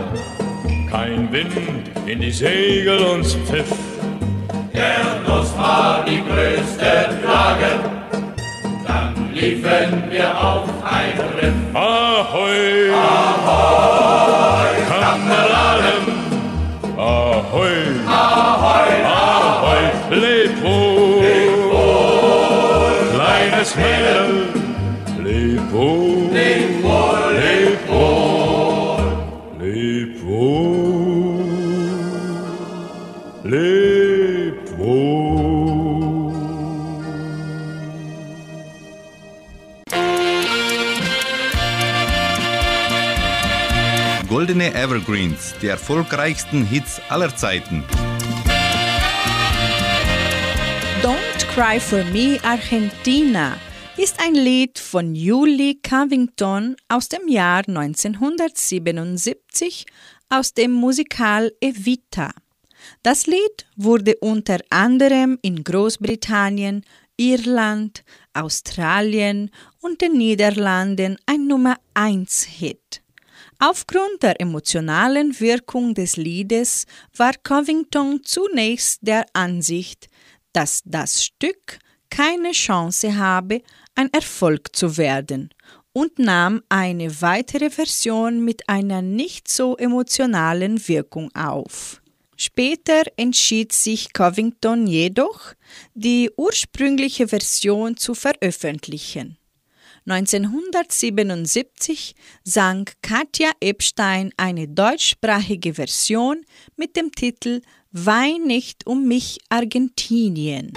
kein 0.90 1.32
Wind 1.32 1.90
in 2.06 2.20
die 2.20 2.30
Segel 2.30 2.98
uns 2.98 3.34
pfiff. 3.34 3.72
Gernus 4.72 5.56
war 5.56 6.04
die 6.06 6.22
größte 6.22 7.08
Plage, 7.22 7.70
dann 8.86 9.32
liefen 9.32 10.04
wir 10.10 10.28
auf 10.38 10.68
ein 10.84 11.18
Riff. 11.38 11.54
Ahoi, 11.74 12.90
Ahoi, 12.92 14.74
Kameraden, 14.90 16.04
Ahoi, 16.98 17.76
Ahoi, 18.06 18.92
Ahoi, 19.04 19.84
leb 20.10 20.62
wohl, 20.62 20.76
leb 20.76 20.76
wohl, 20.76 20.85
Mädel, 23.76 24.52
leb 25.22 25.72
wohl, 25.72 26.32
leb 26.32 26.82
wohl, 26.82 27.34
leb 27.34 27.88
wohl, 27.88 29.04
leb 29.58 30.22
wohl, 30.24 31.46
leb 33.42 34.78
wohl. 34.78 35.36
Goldene 44.28 44.74
Evergreens, 44.74 45.54
die 45.60 45.68
erfolgreichsten 45.68 46.64
Hits 46.64 47.00
aller 47.10 47.34
Zeiten. 47.36 47.84
Don't 51.02 51.46
Cry 51.54 51.78
for 51.78 52.04
Me 52.04 52.38
Argentina 52.42 53.56
ist 53.96 54.20
ein 54.20 54.34
Lied 54.34 54.78
von 54.78 55.14
Julie 55.14 55.76
Covington 55.82 56.76
aus 56.86 57.08
dem 57.08 57.28
Jahr 57.28 57.66
1977 57.66 59.86
aus 60.28 60.52
dem 60.52 60.72
Musikal 60.72 61.50
Evita. 61.62 62.30
Das 63.02 63.26
Lied 63.26 63.66
wurde 63.74 64.16
unter 64.20 64.58
anderem 64.68 65.38
in 65.40 65.64
Großbritannien, 65.64 66.84
Irland, 67.16 68.04
Australien 68.34 69.50
und 69.80 70.02
den 70.02 70.12
Niederlanden 70.12 71.16
ein 71.24 71.46
Nummer 71.46 71.78
1 71.94 72.42
Hit. 72.44 73.00
Aufgrund 73.58 74.22
der 74.22 74.38
emotionalen 74.42 75.40
Wirkung 75.40 75.94
des 75.94 76.18
Liedes 76.18 76.84
war 77.16 77.32
Covington 77.42 78.20
zunächst 78.22 78.98
der 79.00 79.24
Ansicht, 79.32 80.08
dass 80.52 80.82
das 80.84 81.24
Stück 81.24 81.78
keine 82.10 82.52
Chance 82.52 83.16
habe, 83.16 83.62
ein 83.96 84.12
Erfolg 84.12 84.76
zu 84.76 84.96
werden 84.96 85.50
und 85.92 86.18
nahm 86.18 86.62
eine 86.68 87.22
weitere 87.22 87.70
Version 87.70 88.44
mit 88.44 88.68
einer 88.68 89.02
nicht 89.02 89.48
so 89.48 89.76
emotionalen 89.76 90.86
Wirkung 90.88 91.34
auf. 91.34 92.00
Später 92.36 93.02
entschied 93.16 93.72
sich 93.72 94.12
Covington 94.12 94.86
jedoch, 94.86 95.54
die 95.94 96.30
ursprüngliche 96.36 97.28
Version 97.28 97.96
zu 97.96 98.14
veröffentlichen. 98.14 99.38
1977 100.04 102.14
sang 102.44 102.90
Katja 103.02 103.50
Epstein 103.60 104.30
eine 104.36 104.68
deutschsprachige 104.68 105.74
Version 105.74 106.44
mit 106.76 106.94
dem 106.94 107.10
Titel 107.10 107.62
Wein 107.90 108.44
nicht 108.44 108.86
um 108.86 109.08
mich 109.08 109.38
Argentinien. 109.48 110.74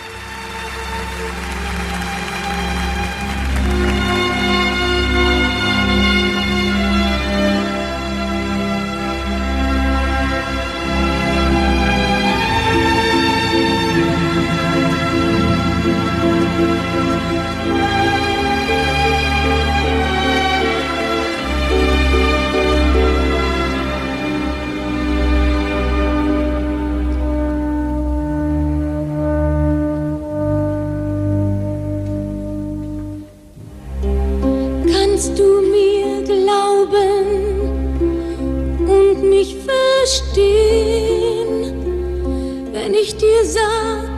Dir 43.40 43.46
sag, 43.46 44.10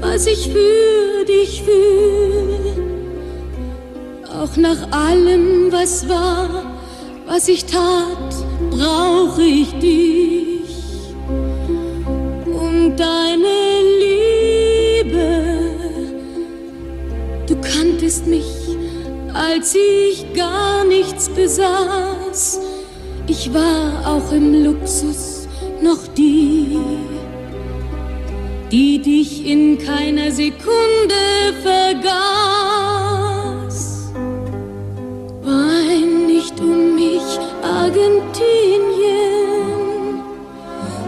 was 0.00 0.26
ich 0.26 0.50
für 0.50 1.24
dich 1.26 1.62
fühl? 1.62 2.84
Auch 4.28 4.56
nach 4.56 4.90
allem, 4.90 5.72
was 5.72 6.08
war, 6.08 6.64
was 7.26 7.48
ich 7.48 7.64
tat, 7.64 8.34
brauch 8.70 9.38
ich 9.38 9.72
dich 9.78 11.14
und 12.46 12.96
deine 12.96 13.56
Liebe. 15.02 15.16
Du 17.46 17.56
kanntest 17.60 18.26
mich 18.26 18.44
als 19.32 19.74
ich 19.74 20.32
gar 20.32 20.84
nichts 20.84 21.28
besaß. 21.28 22.60
Ich 23.26 23.52
war 23.52 24.06
auch 24.06 24.32
im 24.32 24.64
Luxus 24.64 25.48
noch 25.82 26.06
die, 26.16 26.78
die 28.74 28.98
dich 28.98 29.46
in 29.46 29.78
keiner 29.78 30.32
Sekunde 30.32 31.14
vergaß. 31.62 32.10
Wein 35.44 36.26
nicht 36.26 36.58
um 36.58 36.96
mich, 36.96 37.38
Argentinien, 37.62 38.24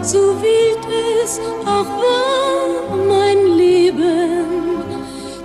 so 0.01 0.19
wild 0.41 0.83
es 1.21 1.41
auch 1.65 1.91
war, 2.03 2.95
mein 3.05 3.39
Leben, 3.57 4.85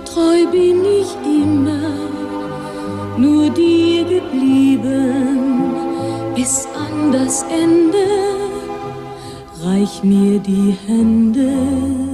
treu 0.05 0.45
bin 0.49 0.85
ich 1.01 1.11
immer 1.25 1.89
nur 3.17 3.49
dir 3.49 4.05
geblieben 4.05 5.73
bis 6.35 6.65
an 6.67 7.11
das 7.11 7.43
Ende. 7.63 8.07
Reich 9.65 10.03
mir 10.03 10.39
die 10.39 10.77
Hände. 10.87 12.12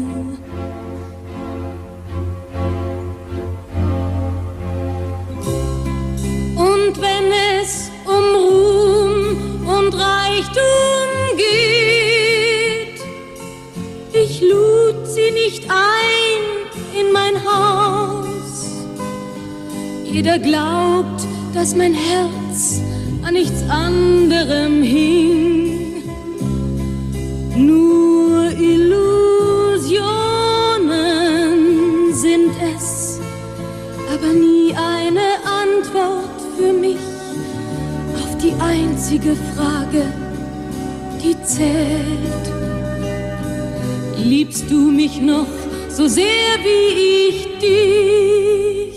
Und 6.90 7.02
wenn 7.02 7.32
es 7.62 7.92
um 8.04 8.36
Ruhm 8.36 9.38
und 9.64 9.94
Reichtum 9.94 11.38
geht, 11.38 13.00
ich 14.12 14.42
lud 14.42 15.06
sie 15.06 15.30
nicht 15.30 15.70
ein 15.70 16.42
in 17.00 17.14
mein 17.14 17.36
Haus. 17.46 18.72
Jeder 20.04 20.40
glaubt, 20.40 21.28
dass 21.54 21.76
mein 21.76 21.94
Herz 21.94 22.82
an 23.22 23.36
nichts 23.36 23.62
anderem 23.70 24.82
hing. 24.82 26.02
Nur 27.56 27.99
einzige 39.10 39.36
Frage, 39.56 40.04
die 41.24 41.36
zählt. 41.44 42.46
Liebst 44.24 44.70
du 44.70 44.92
mich 44.92 45.20
noch 45.20 45.48
so 45.90 46.08
sehr 46.08 46.26
wie 46.64 47.30
ich 47.30 47.48
dich? 47.60 48.89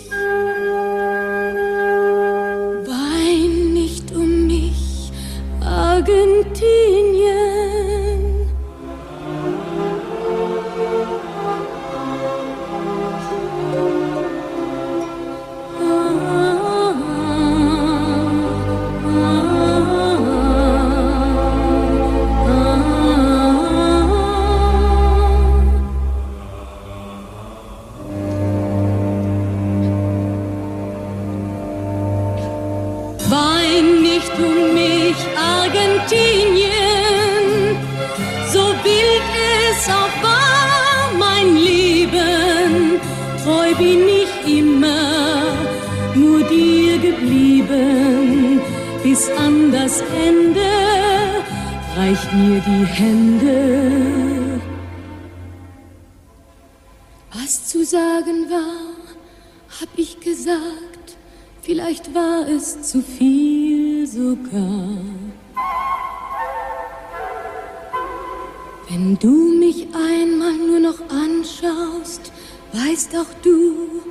Wenn 68.88 69.18
du 69.18 69.54
mich 69.58 69.86
einmal 69.94 70.54
nur 70.54 70.80
noch 70.80 71.00
anschaust, 71.08 72.32
weißt 72.72 73.16
auch 73.16 73.32
du, 73.42 74.02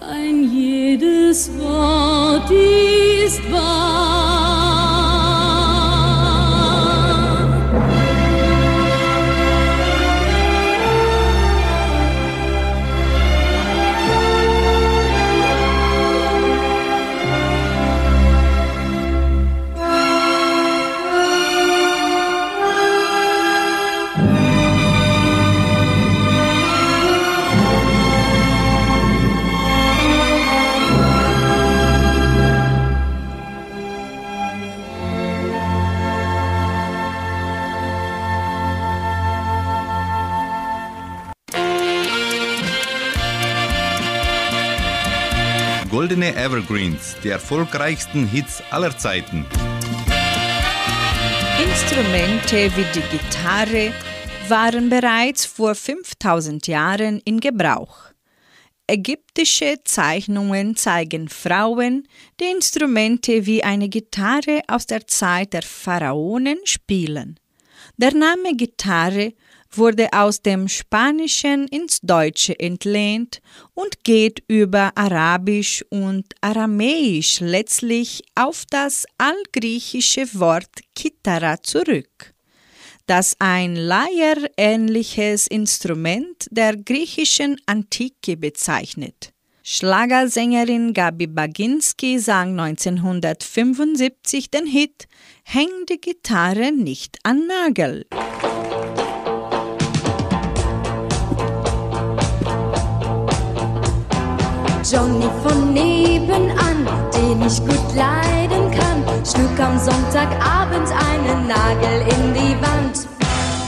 ein 0.00 0.50
jedes 0.52 1.50
Wort 1.58 2.50
ist 2.50 3.52
wahr. 3.52 4.91
Evergreens, 46.42 47.14
die 47.22 47.28
erfolgreichsten 47.28 48.26
Hits 48.26 48.64
aller 48.70 48.98
Zeiten. 48.98 49.46
Instrumente 51.62 52.76
wie 52.76 52.84
die 52.92 53.16
Gitarre 53.16 53.92
waren 54.48 54.88
bereits 54.88 55.46
vor 55.46 55.76
5000 55.76 56.66
Jahren 56.66 57.20
in 57.24 57.38
Gebrauch. 57.38 58.10
Ägyptische 58.88 59.76
Zeichnungen 59.84 60.74
zeigen 60.74 61.28
Frauen, 61.28 62.08
die 62.40 62.50
Instrumente 62.50 63.46
wie 63.46 63.62
eine 63.62 63.88
Gitarre 63.88 64.62
aus 64.66 64.86
der 64.86 65.06
Zeit 65.06 65.52
der 65.52 65.62
Pharaonen 65.62 66.58
spielen. 66.64 67.38
Der 67.96 68.14
Name 68.14 68.56
Gitarre 68.56 69.34
wurde 69.76 70.08
aus 70.12 70.42
dem 70.42 70.68
Spanischen 70.68 71.66
ins 71.68 72.00
Deutsche 72.00 72.58
entlehnt 72.58 73.40
und 73.74 74.04
geht 74.04 74.42
über 74.48 74.92
Arabisch 74.94 75.84
und 75.90 76.34
Aramäisch 76.40 77.40
letztlich 77.40 78.22
auf 78.34 78.64
das 78.70 79.06
altgriechische 79.18 80.28
Wort 80.34 80.70
Kitara 80.94 81.62
zurück, 81.62 82.34
das 83.06 83.36
ein 83.38 83.76
Leierähnliches 83.76 85.46
Instrument 85.46 86.46
der 86.50 86.76
griechischen 86.76 87.60
Antike 87.66 88.36
bezeichnet. 88.36 89.32
Schlagersängerin 89.64 90.92
Gabi 90.92 91.28
Baginski 91.28 92.18
sang 92.18 92.58
1975 92.58 94.50
den 94.50 94.66
Hit 94.66 95.06
Häng 95.44 95.86
die 95.88 96.00
Gitarre 96.00 96.72
nicht 96.72 97.18
an 97.22 97.46
Nagel. 97.46 98.04
Johnny 104.92 105.26
von 105.42 105.72
nebenan, 105.72 106.86
den 107.14 107.40
ich 107.46 107.58
gut 107.60 107.94
leiden 107.96 108.70
kann, 108.70 109.02
schlug 109.24 109.58
am 109.58 109.78
Sonntagabend 109.78 110.86
einen 111.08 111.46
Nagel 111.46 112.02
in 112.12 112.34
die 112.34 112.54
Wand. 112.60 113.08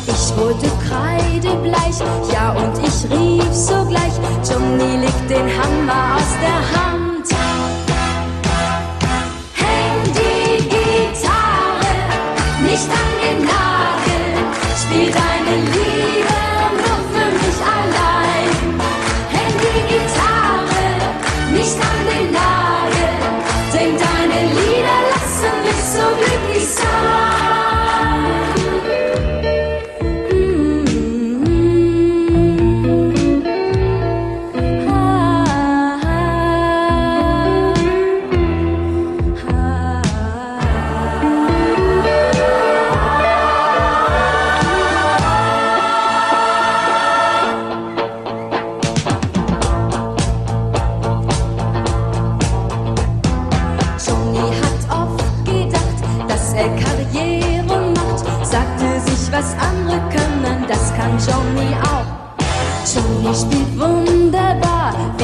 Ich 0.07 0.37
wurde 0.37 0.70
kreidebleich, 0.87 1.99
ja 2.31 2.53
und 2.53 2.77
ich 2.77 3.11
rief 3.11 3.55
sogleich, 3.55 4.12
Johnny 4.47 4.99
legt 4.99 5.31
den 5.31 5.49
Hammer 5.49 6.16
aus 6.16 6.31
der 6.43 6.61
Hand. 6.77 7.27
Häng 9.55 10.12
die 10.12 10.62
Gitarre 10.68 11.95
nicht 12.64 12.91
an 13.01 13.12
den 13.22 13.47
Nagel, 13.47 14.27
spiel 14.77 15.11
deine 15.11 15.57
Lieder 15.72 16.53
glücklich 26.75 27.03
sein. 27.03 27.14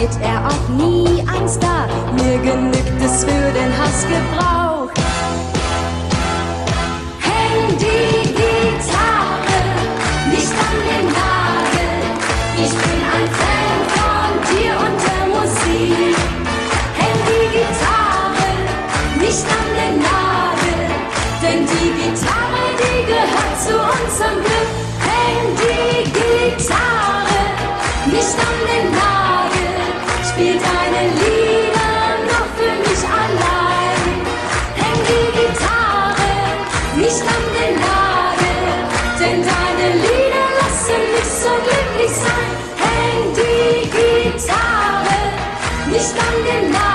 Wird 0.01 0.19
er 0.23 0.47
auch 0.47 0.69
nie 0.69 1.21
ein 1.29 1.49
Star. 1.49 1.87
Mir 2.15 2.39
genügt 2.39 3.05
es 3.05 3.25
für 3.25 3.53
den 3.53 3.71
Hausgebrauch. 3.79 4.51
Häng 4.51 4.60
nicht 46.43 46.75
an 46.75 46.90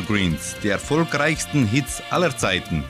Evergreens, 0.00 0.56
die 0.62 0.68
erfolgreichsten 0.68 1.66
Hits 1.66 2.02
aller 2.08 2.34
Zeiten. 2.34 2.84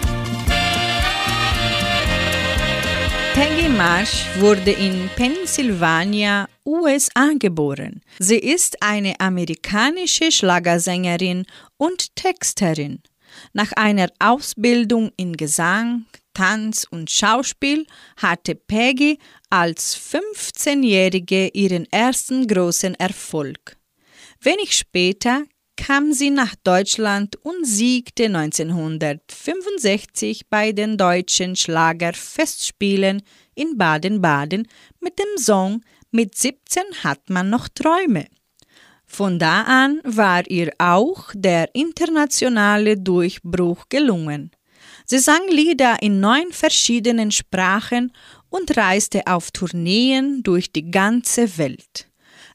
Peggy 3.35 3.69
Marsh 3.69 4.27
wurde 4.39 4.71
in 4.71 5.11
Pennsylvania, 5.17 6.49
USA 6.65 7.31
geboren. 7.37 8.01
Sie 8.21 8.39
ist 8.39 8.81
eine 8.81 9.19
amerikanische 9.19 10.31
Schlagersängerin 10.31 11.47
und 11.79 12.15
Texterin. 12.15 13.03
Nach 13.53 13.73
einer 13.73 14.09
Ausbildung 14.21 15.11
in 15.17 15.37
Gesang, 15.37 16.07
Tanz 16.33 16.87
und 16.89 17.11
Schauspiel 17.11 17.87
hatte 18.19 18.55
Peggy 18.55 19.19
als 19.49 19.99
15-Jährige 19.99 21.49
ihren 21.49 21.91
ersten 21.91 22.47
großen 22.47 22.95
Erfolg. 22.95 23.77
Wenig 24.41 24.77
später 24.77 25.45
kam 25.81 26.13
sie 26.13 26.31
nach 26.31 26.55
Deutschland 26.63 27.35
und 27.43 27.67
siegte 27.67 28.27
1965 28.27 30.49
bei 30.51 30.73
den 30.73 30.99
deutschen 30.99 31.57
Schlagerfestspielen 31.57 33.23
in 33.55 33.79
Baden-Baden 33.79 34.69
mit 35.01 35.19
dem 35.19 35.39
Song 35.39 35.83
Mit 36.11 36.37
17 36.37 36.83
hat 37.03 37.31
man 37.31 37.49
noch 37.49 37.67
Träume. 37.69 38.27
Von 39.07 39.39
da 39.39 39.63
an 39.63 40.03
war 40.05 40.47
ihr 40.51 40.71
auch 40.79 41.31
der 41.35 41.75
internationale 41.75 42.99
Durchbruch 42.99 43.87
gelungen. 43.89 44.51
Sie 45.07 45.19
sang 45.19 45.49
Lieder 45.49 46.03
in 46.03 46.21
neun 46.21 46.53
verschiedenen 46.53 47.31
Sprachen 47.31 48.13
und 48.51 48.77
reiste 48.77 49.27
auf 49.27 49.51
Tourneen 49.51 50.43
durch 50.43 50.73
die 50.73 50.91
ganze 50.91 51.57
Welt. 51.57 52.10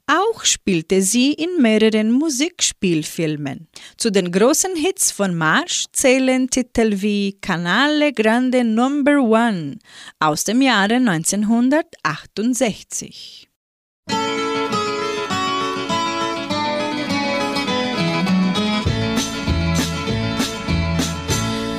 Auch 0.07 0.45
spielte 0.45 1.01
sie 1.01 1.33
in 1.33 1.63
mehreren 1.63 2.11
Musikspielfilmen. 2.11 3.67
Zu 3.97 4.11
den 4.11 4.31
großen 4.31 4.75
Hits 4.75 5.11
von 5.11 5.35
Marsh 5.35 5.85
zählen 5.93 6.47
Titel 6.47 7.01
wie 7.01 7.39
Canale 7.41 8.13
Grande 8.13 8.63
Number 8.63 9.19
One 9.19 9.79
aus 10.19 10.43
dem 10.43 10.61
Jahre 10.61 10.97
1968. 10.97 13.49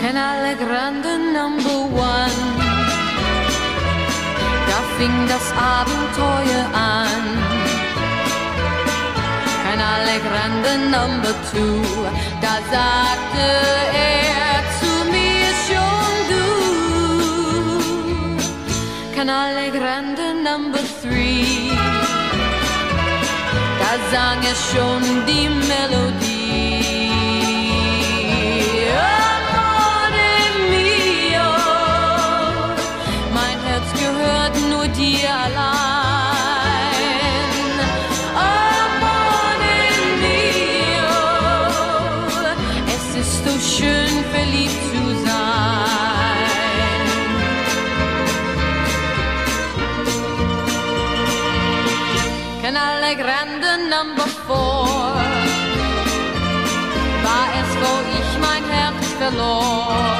Canale 0.00 0.56
Grande 0.56 1.16
Number 1.32 1.84
One. 1.94 2.32
Da 4.66 4.82
fing 4.98 5.28
das 5.28 5.52
Abenteuer 5.52 6.74
an. 6.74 7.35
Kein 10.06 10.20
Allegrande 10.20 10.70
Number 10.88 11.34
Two, 11.50 11.82
da 12.40 12.54
sagte 12.70 13.46
er 13.92 14.62
zu 14.78 14.90
mir 15.10 15.50
schon 15.66 16.14
du. 16.30 16.46
Kein 19.16 19.28
Allegrande 19.28 20.26
Number 20.44 20.82
Three, 21.02 21.72
da 23.80 23.90
sang 24.12 24.40
er 24.44 24.56
schon 24.70 25.02
die 25.26 25.48
Melodie. 25.48 26.25
Can 53.06 53.14
Allegrande 53.14 53.72
Number 53.88 54.26
Four 54.46 55.14
war 57.22 57.48
es, 57.60 57.70
wo 57.82 57.92
ich 58.18 58.30
mein 58.40 58.64
Herz 58.68 59.04
verlor. 59.20 60.18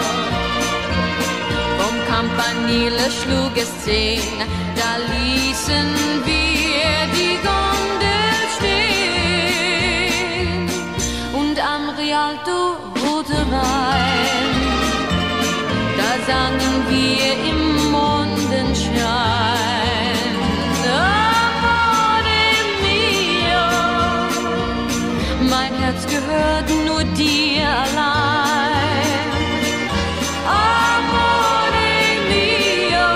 Vom 1.79 1.97
Campanile 2.07 3.07
schlug 3.11 3.55
es 3.57 3.71
zehn, 3.85 4.39
da 4.77 4.91
ließen 5.15 5.89
wir 6.25 6.95
die 7.17 7.37
Gondel 7.47 8.39
stehen. 8.57 9.87
Und 11.33 11.57
am 11.59 11.85
Rialto 11.99 12.59
rote 13.05 13.41
Wein, 13.51 14.51
da 15.99 16.11
sangen 16.29 16.66
Amore 30.45 31.91
mio, 32.29 33.11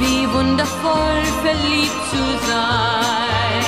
wie 0.00 0.24
wundervoll 0.32 1.22
verliebt 1.42 2.02
zu 2.10 2.22
sein. 2.48 3.64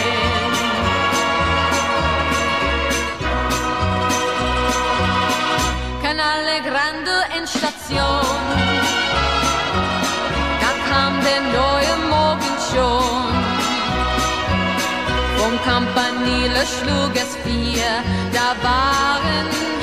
Canale 6.02 6.56
Grande 6.62 7.16
Endstation, 7.36 7.98
da 7.98 8.25
Campanile 15.96 16.66
schlug 16.66 17.16
es 17.16 17.36
vier, 17.42 18.02
da 18.30 18.54
waren 18.62 19.75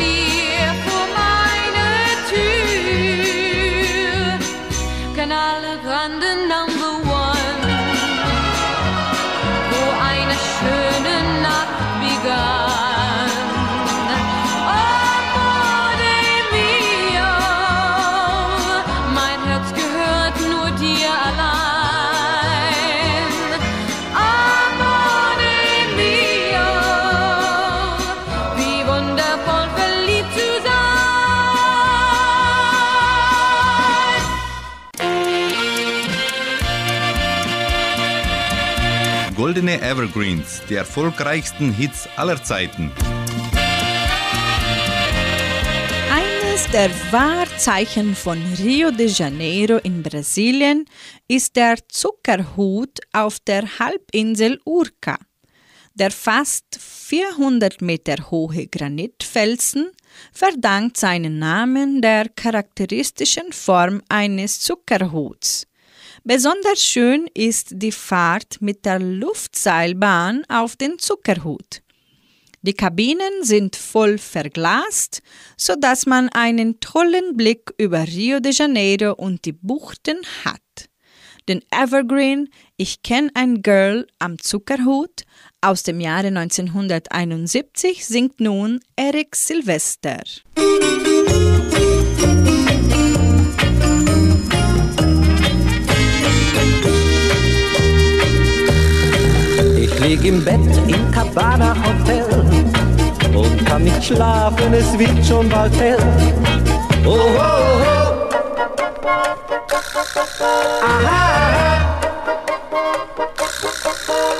Goldene 39.53 39.79
Evergreens, 39.81 40.63
die 40.67 40.73
erfolgreichsten 40.73 41.71
Hits 41.71 42.09
aller 42.15 42.43
Zeiten. 42.43 42.91
Eines 46.11 46.65
der 46.71 46.89
Wahrzeichen 47.11 48.15
von 48.15 48.41
Rio 48.57 48.89
de 48.89 49.05
Janeiro 49.05 49.77
in 49.77 50.01
Brasilien 50.01 50.85
ist 51.27 51.55
der 51.55 51.77
Zuckerhut 51.87 52.99
auf 53.11 53.39
der 53.41 53.77
Halbinsel 53.77 54.59
Urca. 54.65 55.19
Der 55.93 56.09
fast 56.09 56.65
400 56.79 57.79
Meter 57.83 58.31
hohe 58.31 58.65
Granitfelsen 58.65 59.91
verdankt 60.31 60.97
seinen 60.97 61.37
Namen 61.37 62.01
der 62.01 62.27
charakteristischen 62.29 63.53
Form 63.53 64.01
eines 64.09 64.61
Zuckerhuts. 64.61 65.67
Besonders 66.25 66.81
schön 66.81 67.27
ist 67.33 67.71
die 67.73 67.91
Fahrt 67.91 68.61
mit 68.61 68.85
der 68.85 68.97
Luftseilbahn 68.97 70.43
auf 70.47 70.77
den 70.77 70.97
Zuckerhut. 70.97 71.81
Die 72.61 72.73
Kabinen 72.73 73.43
sind 73.43 73.75
voll 73.75 74.17
verglast, 74.17 75.21
so 75.57 75.75
dass 75.75 76.05
man 76.05 76.29
einen 76.29 76.79
tollen 76.79 77.35
Blick 77.35 77.73
über 77.77 78.07
Rio 78.07 78.39
de 78.39 78.53
Janeiro 78.53 79.11
und 79.11 79.43
die 79.43 79.51
Buchten 79.51 80.21
hat. 80.45 80.61
Den 81.49 81.61
Evergreen 81.71 82.47
Ich 82.77 83.01
kenn 83.01 83.29
ein 83.33 83.61
Girl 83.61 84.07
am 84.17 84.39
Zuckerhut 84.39 85.23
aus 85.59 85.83
dem 85.83 85.99
Jahre 85.99 86.27
1971 86.27 88.05
singt 88.05 88.39
nun 88.39 88.79
Eric 88.95 89.35
Silvester. 89.35 90.23
Lieg 100.13 100.25
im 100.25 100.45
Bett 100.45 100.59
im 100.87 101.11
Cabana 101.11 101.75
Hotel 101.83 102.25
und 103.33 103.65
kann 103.65 103.83
nicht 103.83 104.03
schlafen, 104.03 104.73
es 104.73 104.97
wird 104.97 105.25
schon 105.25 105.49
bald 105.49 105.75
hell. 105.79 105.97
Oh, 107.05 107.09
oh, 107.09 107.39
oh. 107.39 108.13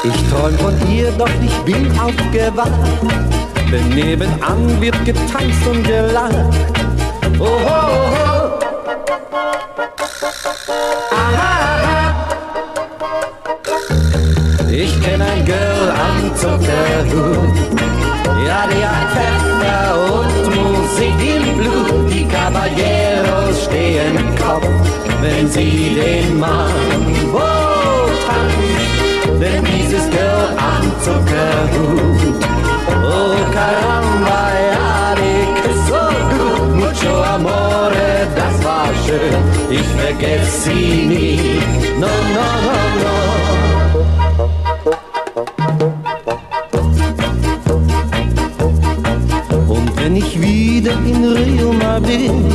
Ich 0.04 0.30
träum 0.30 0.58
von 0.60 0.92
ihr, 0.92 1.12
doch 1.14 1.30
ich 1.42 1.58
bin 1.62 2.00
aufgewacht, 2.00 2.72
denn 3.72 3.90
nebenan 3.90 4.80
wird 4.80 5.06
getanzt 5.06 5.66
und 5.70 5.84
gelacht. 5.84 6.36
Oh, 7.40 7.46
oh, 7.46 7.50
oh. 7.50 8.54
Ich 14.76 15.00
kenn 15.04 15.22
ein 15.22 15.46
Girl 15.46 15.92
am 15.92 16.36
Zuckerhut. 16.36 17.56
Ja, 18.48 18.66
die 18.72 18.84
hat 18.84 19.08
Pfeffer 19.14 19.94
und 20.16 20.46
Musik 20.56 21.14
im 21.22 21.58
Blut. 21.60 22.12
Die 22.12 22.28
Caballeros 22.28 23.66
stehen 23.66 24.18
im 24.18 24.36
Kopf, 24.36 24.68
wenn 25.22 25.48
sie 25.48 25.94
den 25.94 26.40
Mambo 26.40 27.40
tanzt. 28.26 29.40
Denn 29.40 29.64
dieses 29.64 30.10
Girl 30.10 30.50
am 30.58 30.86
Zuckerhut. 31.04 32.44
Oh, 33.04 33.36
caramba, 33.54 34.44
ja, 34.72 35.14
die 35.20 35.62
küsst 35.62 35.88
so 35.88 36.04
gut. 36.34 36.76
Mucho 36.78 37.22
amore, 37.36 38.28
das 38.36 38.66
war 38.66 38.90
schön. 39.06 39.38
Ich 39.70 39.88
vergess 40.02 40.64
sie 40.64 41.06
nie. 41.06 41.62
No, 42.00 42.08
no, 42.08 42.48
no, 42.66 43.04
no. 43.04 43.43
In 51.14 51.24
Rio 51.38 51.74
mal 51.74 52.02
bin, 52.02 52.46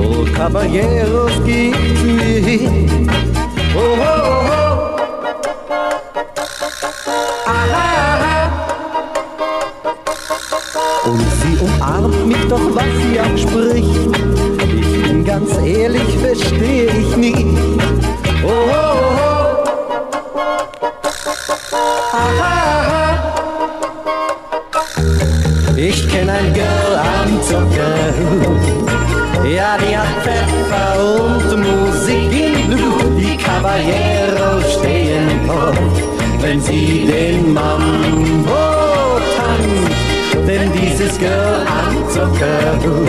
oh 0.00 0.24
Caballeros 0.34 1.32
geht 1.44 2.02
mir 2.04 2.40
hin. 2.40 3.08
Oh, 3.76 3.80
oh, 3.80 4.04
oh. 4.04 4.96
Aha, 7.46 7.84
aha. 8.12 8.42
Und 11.06 11.26
sie 11.40 11.56
umarmt 11.64 12.26
mich 12.26 12.44
doch, 12.48 12.66
was 12.74 12.90
sie 13.00 13.20
auch 13.20 13.36
spricht. 13.36 14.04
Ich 14.80 15.02
bin 15.02 15.24
ganz 15.24 15.50
ehrlich, 15.58 16.13
Zuckerhut. 27.54 28.64
Ja, 29.56 29.76
die 29.78 29.96
hat 29.96 30.16
Pfeffer 30.24 30.90
und 31.22 31.48
Musik 31.62 32.30
im 32.32 32.68
Blut. 32.68 33.12
Die 33.16 33.36
Caballero 33.36 34.60
stehen 34.74 35.28
dort, 35.46 35.96
wenn 36.40 36.60
sie 36.60 37.06
den 37.06 37.54
Mambo 37.54 39.20
tanzt. 39.36 40.48
Denn 40.48 40.72
dieses 40.72 41.16
Girl 41.18 41.60
hat 41.72 42.12
Zuckerhut. 42.12 43.08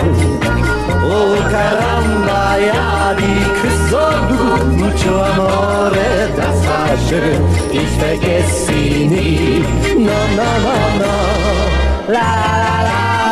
Oh 1.08 1.36
caramba, 1.50 2.56
ja, 2.70 3.14
die 3.18 3.42
küsst 3.58 3.90
so 3.90 4.06
gut. 4.30 4.78
Mucho 4.78 5.14
amore, 5.32 6.08
das 6.36 6.58
war 6.68 6.92
schön. 7.08 7.40
Ich 7.72 7.90
vergesse 7.98 8.66
sie 8.66 9.06
nie. 9.06 9.64
No, 9.96 10.18
no, 10.38 10.48
no, 10.64 10.76
no. 11.00 12.12
La, 12.12 12.20
la, 12.62 12.82
la. 12.84 13.25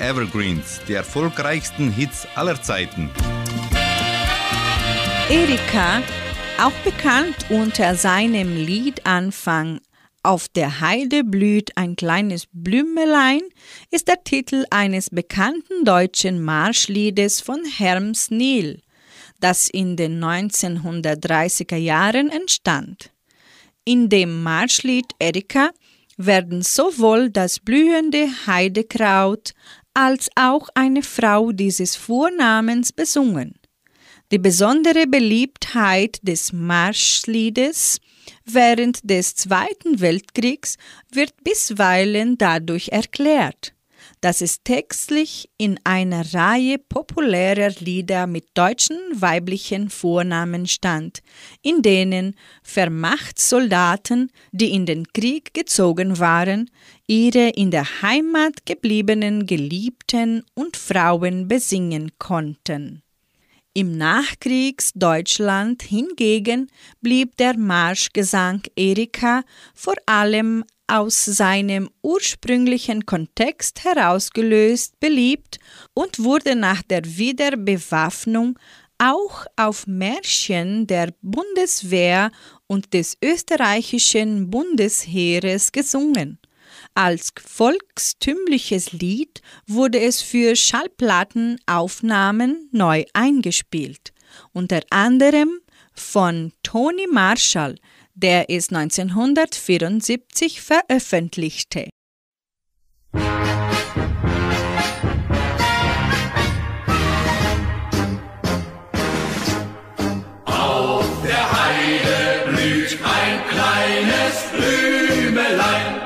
Evergreens, 0.00 0.80
die 0.88 0.94
erfolgreichsten 0.94 1.90
Hits 1.92 2.26
aller 2.34 2.60
Zeiten. 2.62 3.10
Erika, 5.28 6.02
auch 6.58 6.72
bekannt 6.84 7.36
unter 7.50 7.94
seinem 7.94 8.56
Liedanfang 8.56 9.80
Auf 10.22 10.48
der 10.48 10.80
Heide 10.80 11.22
blüht 11.22 11.76
ein 11.76 11.96
kleines 11.96 12.46
Blümelein, 12.52 13.42
ist 13.90 14.08
der 14.08 14.24
Titel 14.24 14.64
eines 14.70 15.10
bekannten 15.10 15.84
deutschen 15.84 16.42
Marschliedes 16.42 17.40
von 17.40 17.60
Herms 17.64 18.30
Nil, 18.30 18.80
das 19.38 19.68
in 19.68 19.96
den 19.96 20.22
1930er 20.22 21.76
Jahren 21.76 22.30
entstand. 22.30 23.12
In 23.84 24.08
dem 24.08 24.42
Marschlied 24.42 25.06
Erika 25.18 25.70
werden 26.26 26.62
sowohl 26.62 27.30
das 27.30 27.60
blühende 27.60 28.28
Heidekraut 28.46 29.52
als 29.94 30.30
auch 30.36 30.68
eine 30.74 31.02
Frau 31.02 31.52
dieses 31.52 31.96
Vornamens 31.96 32.92
besungen. 32.92 33.54
Die 34.32 34.38
besondere 34.38 35.06
Beliebtheit 35.06 36.20
des 36.22 36.52
Marschliedes 36.52 37.98
während 38.44 39.08
des 39.08 39.34
Zweiten 39.34 40.00
Weltkriegs 40.00 40.76
wird 41.12 41.34
bisweilen 41.42 42.38
dadurch 42.38 42.90
erklärt, 42.90 43.74
dass 44.20 44.40
es 44.40 44.62
textlich 44.62 45.48
in 45.56 45.78
einer 45.84 46.34
Reihe 46.34 46.78
populärer 46.78 47.70
Lieder 47.80 48.26
mit 48.26 48.48
deutschen 48.54 48.98
weiblichen 49.14 49.88
Vornamen 49.88 50.66
stand, 50.66 51.20
in 51.62 51.82
denen 51.82 52.36
Vermachtssoldaten, 52.62 54.30
die 54.52 54.74
in 54.74 54.86
den 54.86 55.06
Krieg 55.12 55.54
gezogen 55.54 56.18
waren, 56.18 56.70
ihre 57.06 57.48
in 57.50 57.70
der 57.70 58.02
Heimat 58.02 58.66
gebliebenen 58.66 59.46
Geliebten 59.46 60.44
und 60.54 60.76
Frauen 60.76 61.48
besingen 61.48 62.12
konnten. 62.18 63.02
Im 63.72 63.96
Nachkriegsdeutschland 63.96 65.82
hingegen 65.82 66.70
blieb 67.00 67.36
der 67.36 67.56
Marschgesang 67.56 68.62
Erika 68.74 69.44
vor 69.74 69.94
allem 70.06 70.64
aus 70.90 71.24
seinem 71.24 71.88
ursprünglichen 72.02 73.06
Kontext 73.06 73.84
herausgelöst 73.84 74.98
beliebt 74.98 75.60
und 75.94 76.24
wurde 76.24 76.56
nach 76.56 76.82
der 76.82 77.04
Wiederbewaffnung 77.04 78.58
auch 78.98 79.46
auf 79.56 79.86
Märchen 79.86 80.88
der 80.88 81.14
Bundeswehr 81.22 82.32
und 82.66 82.92
des 82.92 83.16
österreichischen 83.24 84.50
Bundesheeres 84.50 85.72
gesungen. 85.72 86.38
Als 86.94 87.32
volkstümliches 87.40 88.92
Lied 88.92 89.40
wurde 89.66 89.98
es 90.00 90.20
für 90.20 90.54
Schallplattenaufnahmen 90.56 92.68
neu 92.72 93.04
eingespielt, 93.14 94.12
unter 94.52 94.82
anderem 94.90 95.60
von 95.94 96.52
Tony 96.62 97.06
Marshall, 97.10 97.76
der 98.14 98.50
es 98.50 98.72
1974 98.72 100.60
veröffentlichte. 100.60 101.88
Auf 110.44 111.06
der 111.24 111.52
Heide 111.52 112.50
blüht 112.50 112.98
ein 113.02 113.40
kleines 113.48 114.34
Blümelein 114.52 116.00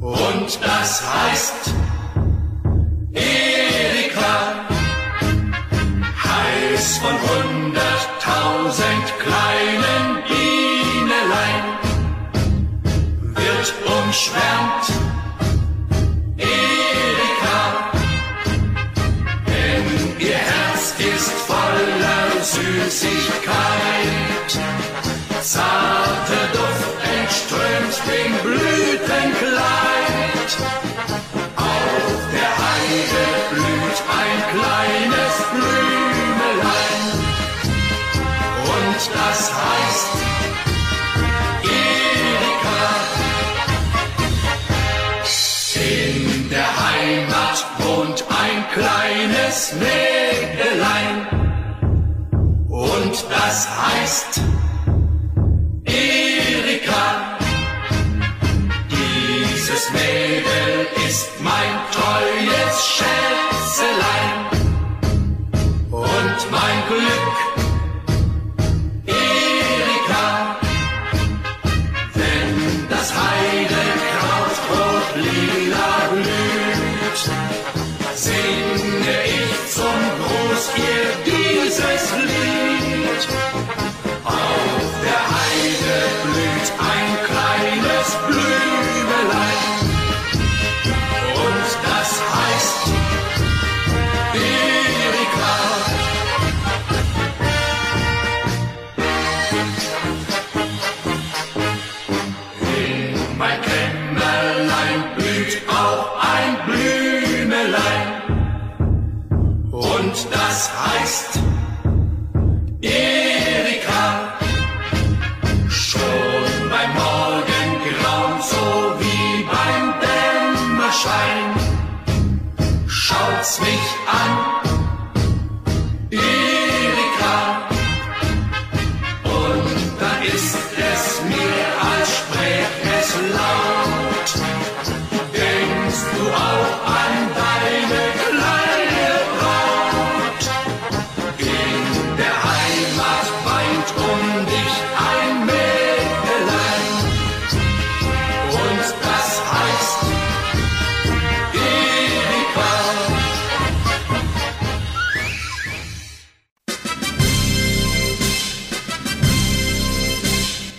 und 0.00 0.60
das 0.62 1.02
heißt 1.02 1.59
wird 14.10 14.16
umschwärmt. 14.16 14.86
Erika, 16.36 17.90
denn 19.46 19.86
ihr 20.18 20.36
Herz 20.36 20.94
ist 20.98 21.30
voller 21.46 22.42
Süßigkeit. 22.42 24.00
Zarter 25.42 26.29
kleines 49.50 49.74
Mägdelein. 49.74 51.26
Und 52.68 53.24
das 53.28 53.68
heißt 53.68 54.40
Erika. 55.84 57.38
Dieses 58.90 59.90
Mädel 59.92 60.86
ist 61.08 61.28
mein 61.40 61.72
treues 61.90 62.86
Schätzelein 62.86 64.46
und 65.90 66.50
mein 66.50 66.82
Glück. 66.88 67.49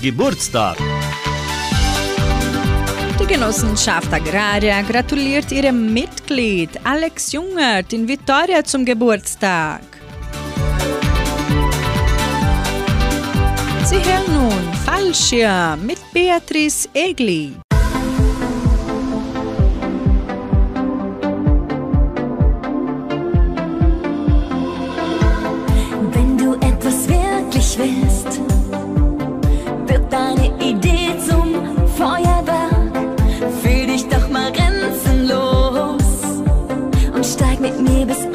Geburtstag. 0.01 0.77
Die 3.19 3.27
Genossenschaft 3.27 4.11
Agraria 4.11 4.81
gratuliert 4.81 5.51
ihrem 5.51 5.93
Mitglied 5.93 6.71
Alex 6.83 7.31
Jungert 7.31 7.93
in 7.93 8.07
Vitoria 8.07 8.63
zum 8.63 8.83
Geburtstag. 8.83 9.81
Sie 13.85 13.97
hören 13.97 14.33
nun 14.33 14.73
Fallschirm 14.85 15.85
mit 15.85 15.99
Beatrice 16.11 16.89
Egli. 16.93 17.53
Wenn 26.11 26.37
du 26.39 26.55
etwas 26.55 27.07
wirklich 27.07 27.77
willst, 27.77 28.50
deine 30.11 30.47
Idee 30.61 31.17
zum 31.27 31.53
Feuerwerk. 31.95 32.91
Fühl 33.61 33.87
dich 33.87 34.07
doch 34.07 34.29
mal 34.29 34.51
grenzenlos 34.51 36.03
und 37.13 37.25
steig 37.25 37.59
mit 37.59 37.79
mir 37.79 38.05
bis 38.05 38.30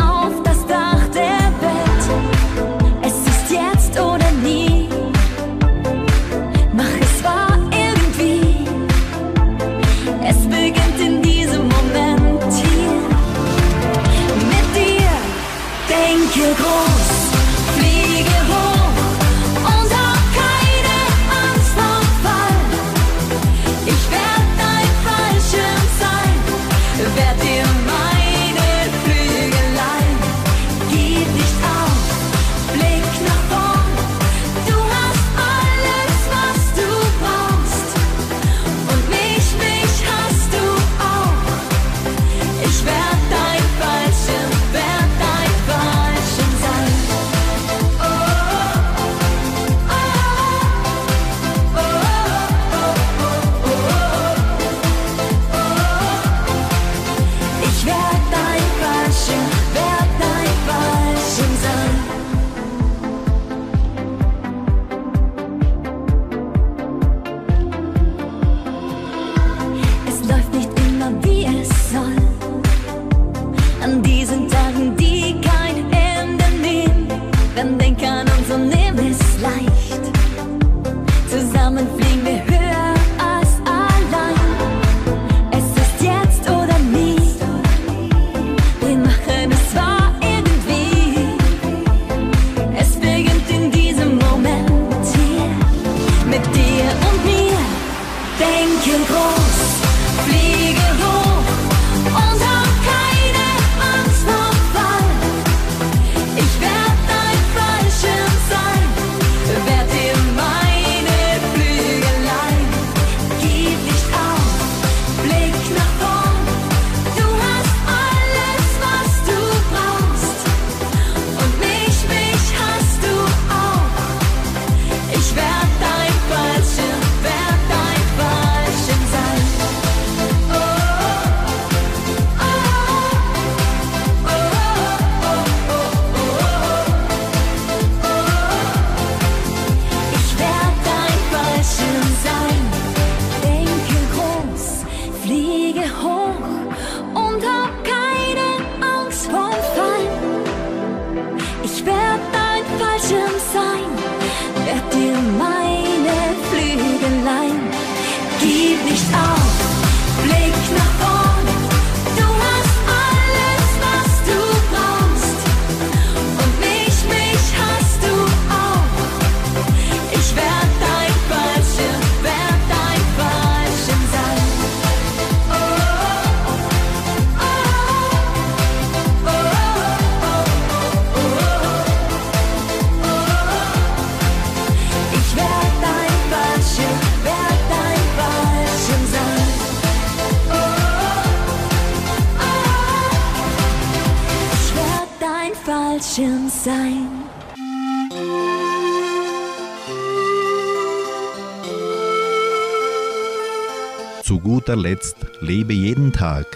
guter 204.46 204.76
Letzt 204.76 205.16
lebe 205.40 205.72
jeden 205.72 206.12
Tag. 206.12 206.46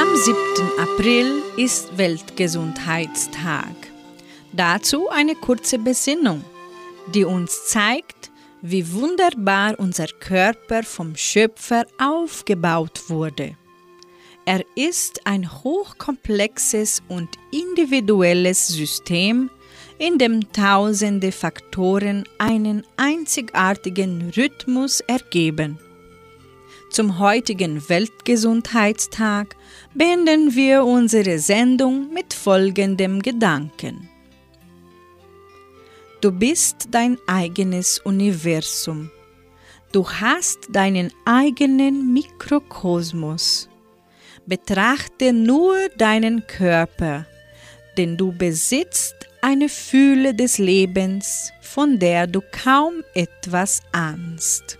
Am 0.00 0.14
7. 0.14 0.36
April 0.78 1.42
ist 1.56 1.98
Weltgesundheitstag. 1.98 3.74
Dazu 4.52 5.08
eine 5.08 5.34
kurze 5.34 5.80
Besinnung, 5.80 6.44
die 7.12 7.24
uns 7.24 7.66
zeigt, 7.66 8.30
wie 8.62 8.92
wunderbar 8.92 9.74
unser 9.80 10.06
Körper 10.06 10.84
vom 10.84 11.16
Schöpfer 11.16 11.86
aufgebaut 11.98 13.10
wurde. 13.10 13.56
Er 14.44 14.64
ist 14.76 15.26
ein 15.26 15.52
hochkomplexes 15.64 17.02
und 17.08 17.30
individuelles 17.50 18.68
System 18.68 19.50
in 19.98 20.18
dem 20.18 20.52
tausende 20.52 21.32
Faktoren 21.32 22.24
einen 22.38 22.84
einzigartigen 22.96 24.32
Rhythmus 24.36 25.00
ergeben. 25.00 25.78
Zum 26.90 27.18
heutigen 27.18 27.88
Weltgesundheitstag 27.88 29.56
beenden 29.94 30.54
wir 30.54 30.84
unsere 30.84 31.38
Sendung 31.38 32.12
mit 32.12 32.32
folgendem 32.32 33.20
Gedanken. 33.20 34.08
Du 36.20 36.32
bist 36.32 36.88
dein 36.90 37.18
eigenes 37.26 37.98
Universum. 37.98 39.10
Du 39.92 40.08
hast 40.08 40.68
deinen 40.70 41.12
eigenen 41.24 42.12
Mikrokosmos. 42.12 43.68
Betrachte 44.46 45.32
nur 45.32 45.76
deinen 45.98 46.46
Körper, 46.46 47.26
denn 47.96 48.16
du 48.16 48.32
besitzt 48.32 49.25
eine 49.46 49.68
Fühle 49.68 50.34
des 50.34 50.58
Lebens, 50.58 51.52
von 51.60 52.00
der 52.00 52.26
du 52.26 52.42
kaum 52.50 53.04
etwas 53.14 53.80
ahnst. 53.92 54.76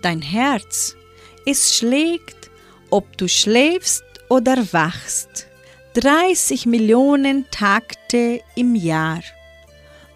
Dein 0.00 0.22
Herz, 0.22 0.96
es 1.44 1.76
schlägt, 1.76 2.50
ob 2.88 3.18
du 3.18 3.28
schläfst 3.28 4.04
oder 4.30 4.56
wachst, 4.72 5.48
30 5.92 6.64
Millionen 6.64 7.44
Takte 7.50 8.40
im 8.54 8.74
Jahr. 8.74 9.20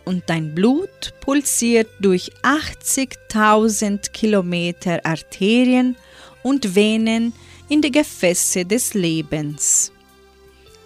Und 0.06 0.22
dein 0.30 0.54
Blut 0.54 1.12
pulsiert 1.20 1.90
durch 2.00 2.32
80.000 2.42 4.12
Kilometer 4.12 5.04
Arterien 5.04 5.94
und 6.42 6.74
Venen 6.74 7.34
in 7.68 7.82
die 7.82 7.92
Gefäße 7.92 8.64
des 8.64 8.94
Lebens. 8.94 9.92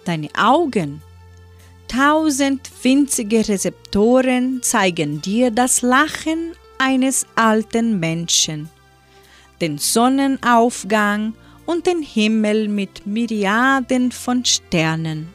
Deine 0.03 0.27
Augen, 0.37 1.01
tausend 1.87 2.69
winzige 2.83 3.47
Rezeptoren 3.47 4.61
zeigen 4.61 5.21
dir 5.21 5.51
das 5.51 5.81
Lachen 5.81 6.53
eines 6.77 7.25
alten 7.35 7.99
Menschen, 7.99 8.69
den 9.61 9.77
Sonnenaufgang 9.77 11.33
und 11.65 11.87
den 11.87 12.01
Himmel 12.01 12.67
mit 12.67 13.05
Myriaden 13.05 14.11
von 14.11 14.45
Sternen. 14.45 15.33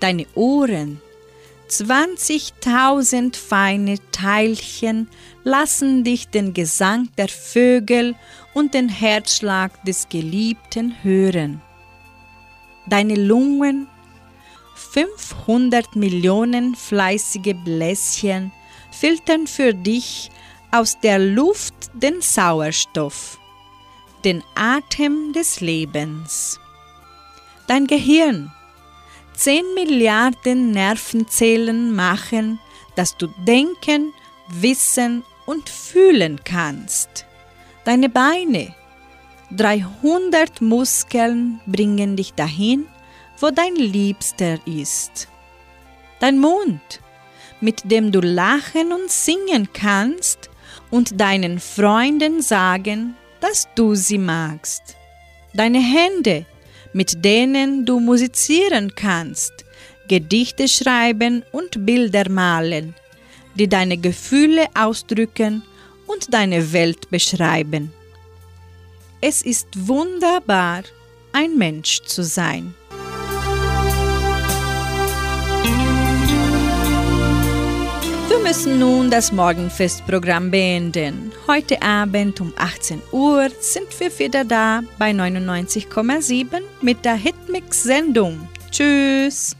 Deine 0.00 0.26
Ohren, 0.34 1.00
20.000 1.68 3.36
feine 3.36 3.98
Teilchen 4.12 5.08
lassen 5.42 6.04
dich 6.04 6.28
den 6.28 6.54
Gesang 6.54 7.08
der 7.18 7.28
Vögel 7.28 8.14
und 8.54 8.74
den 8.74 8.88
Herzschlag 8.88 9.84
des 9.84 10.08
Geliebten 10.08 10.94
hören. 11.02 11.60
Deine 12.88 13.16
Lungen, 13.16 13.88
500 14.76 15.96
Millionen 15.96 16.74
fleißige 16.74 17.54
Bläschen 17.64 18.52
filtern 18.90 19.46
für 19.46 19.74
dich 19.74 20.30
aus 20.70 21.00
der 21.00 21.18
Luft 21.18 21.74
den 21.94 22.20
Sauerstoff, 22.20 23.38
den 24.24 24.42
Atem 24.54 25.32
des 25.32 25.60
Lebens. 25.60 26.60
Dein 27.66 27.86
Gehirn, 27.86 28.52
10 29.34 29.74
Milliarden 29.74 30.70
Nervenzellen 30.70 31.94
machen, 31.94 32.58
dass 32.94 33.16
du 33.16 33.28
denken, 33.46 34.12
wissen 34.48 35.24
und 35.46 35.68
fühlen 35.68 36.40
kannst. 36.44 37.26
Deine 37.84 38.08
Beine, 38.08 38.74
300 39.52 40.60
Muskeln 40.60 41.60
bringen 41.66 42.16
dich 42.16 42.34
dahin, 42.34 42.86
wo 43.40 43.50
dein 43.50 43.74
Liebster 43.76 44.58
ist. 44.66 45.28
Dein 46.20 46.38
Mund, 46.38 47.00
mit 47.60 47.90
dem 47.90 48.12
du 48.12 48.20
lachen 48.20 48.92
und 48.92 49.10
singen 49.10 49.68
kannst 49.72 50.50
und 50.90 51.20
deinen 51.20 51.58
Freunden 51.58 52.42
sagen, 52.42 53.16
dass 53.40 53.68
du 53.74 53.94
sie 53.94 54.18
magst. 54.18 54.96
Deine 55.54 55.80
Hände, 55.80 56.46
mit 56.92 57.24
denen 57.24 57.84
du 57.84 58.00
musizieren 58.00 58.94
kannst, 58.94 59.52
Gedichte 60.08 60.68
schreiben 60.68 61.42
und 61.52 61.84
Bilder 61.84 62.28
malen, 62.30 62.94
die 63.54 63.68
deine 63.68 63.96
Gefühle 63.96 64.66
ausdrücken 64.74 65.62
und 66.06 66.32
deine 66.32 66.72
Welt 66.72 67.10
beschreiben. 67.10 67.92
Es 69.20 69.42
ist 69.42 69.68
wunderbar, 69.74 70.82
ein 71.32 71.56
Mensch 71.58 72.02
zu 72.02 72.22
sein. 72.22 72.74
Müssen 78.46 78.78
nun 78.78 79.10
das 79.10 79.32
Morgenfestprogramm 79.32 80.52
beenden. 80.52 81.32
Heute 81.48 81.82
Abend 81.82 82.40
um 82.40 82.52
18 82.56 83.02
Uhr 83.10 83.48
sind 83.58 83.88
wir 83.98 84.16
wieder 84.20 84.44
da 84.44 84.82
bei 85.00 85.10
99,7 85.10 86.62
mit 86.80 87.04
der 87.04 87.14
Hitmix-Sendung. 87.14 88.48
Tschüss! 88.70 89.56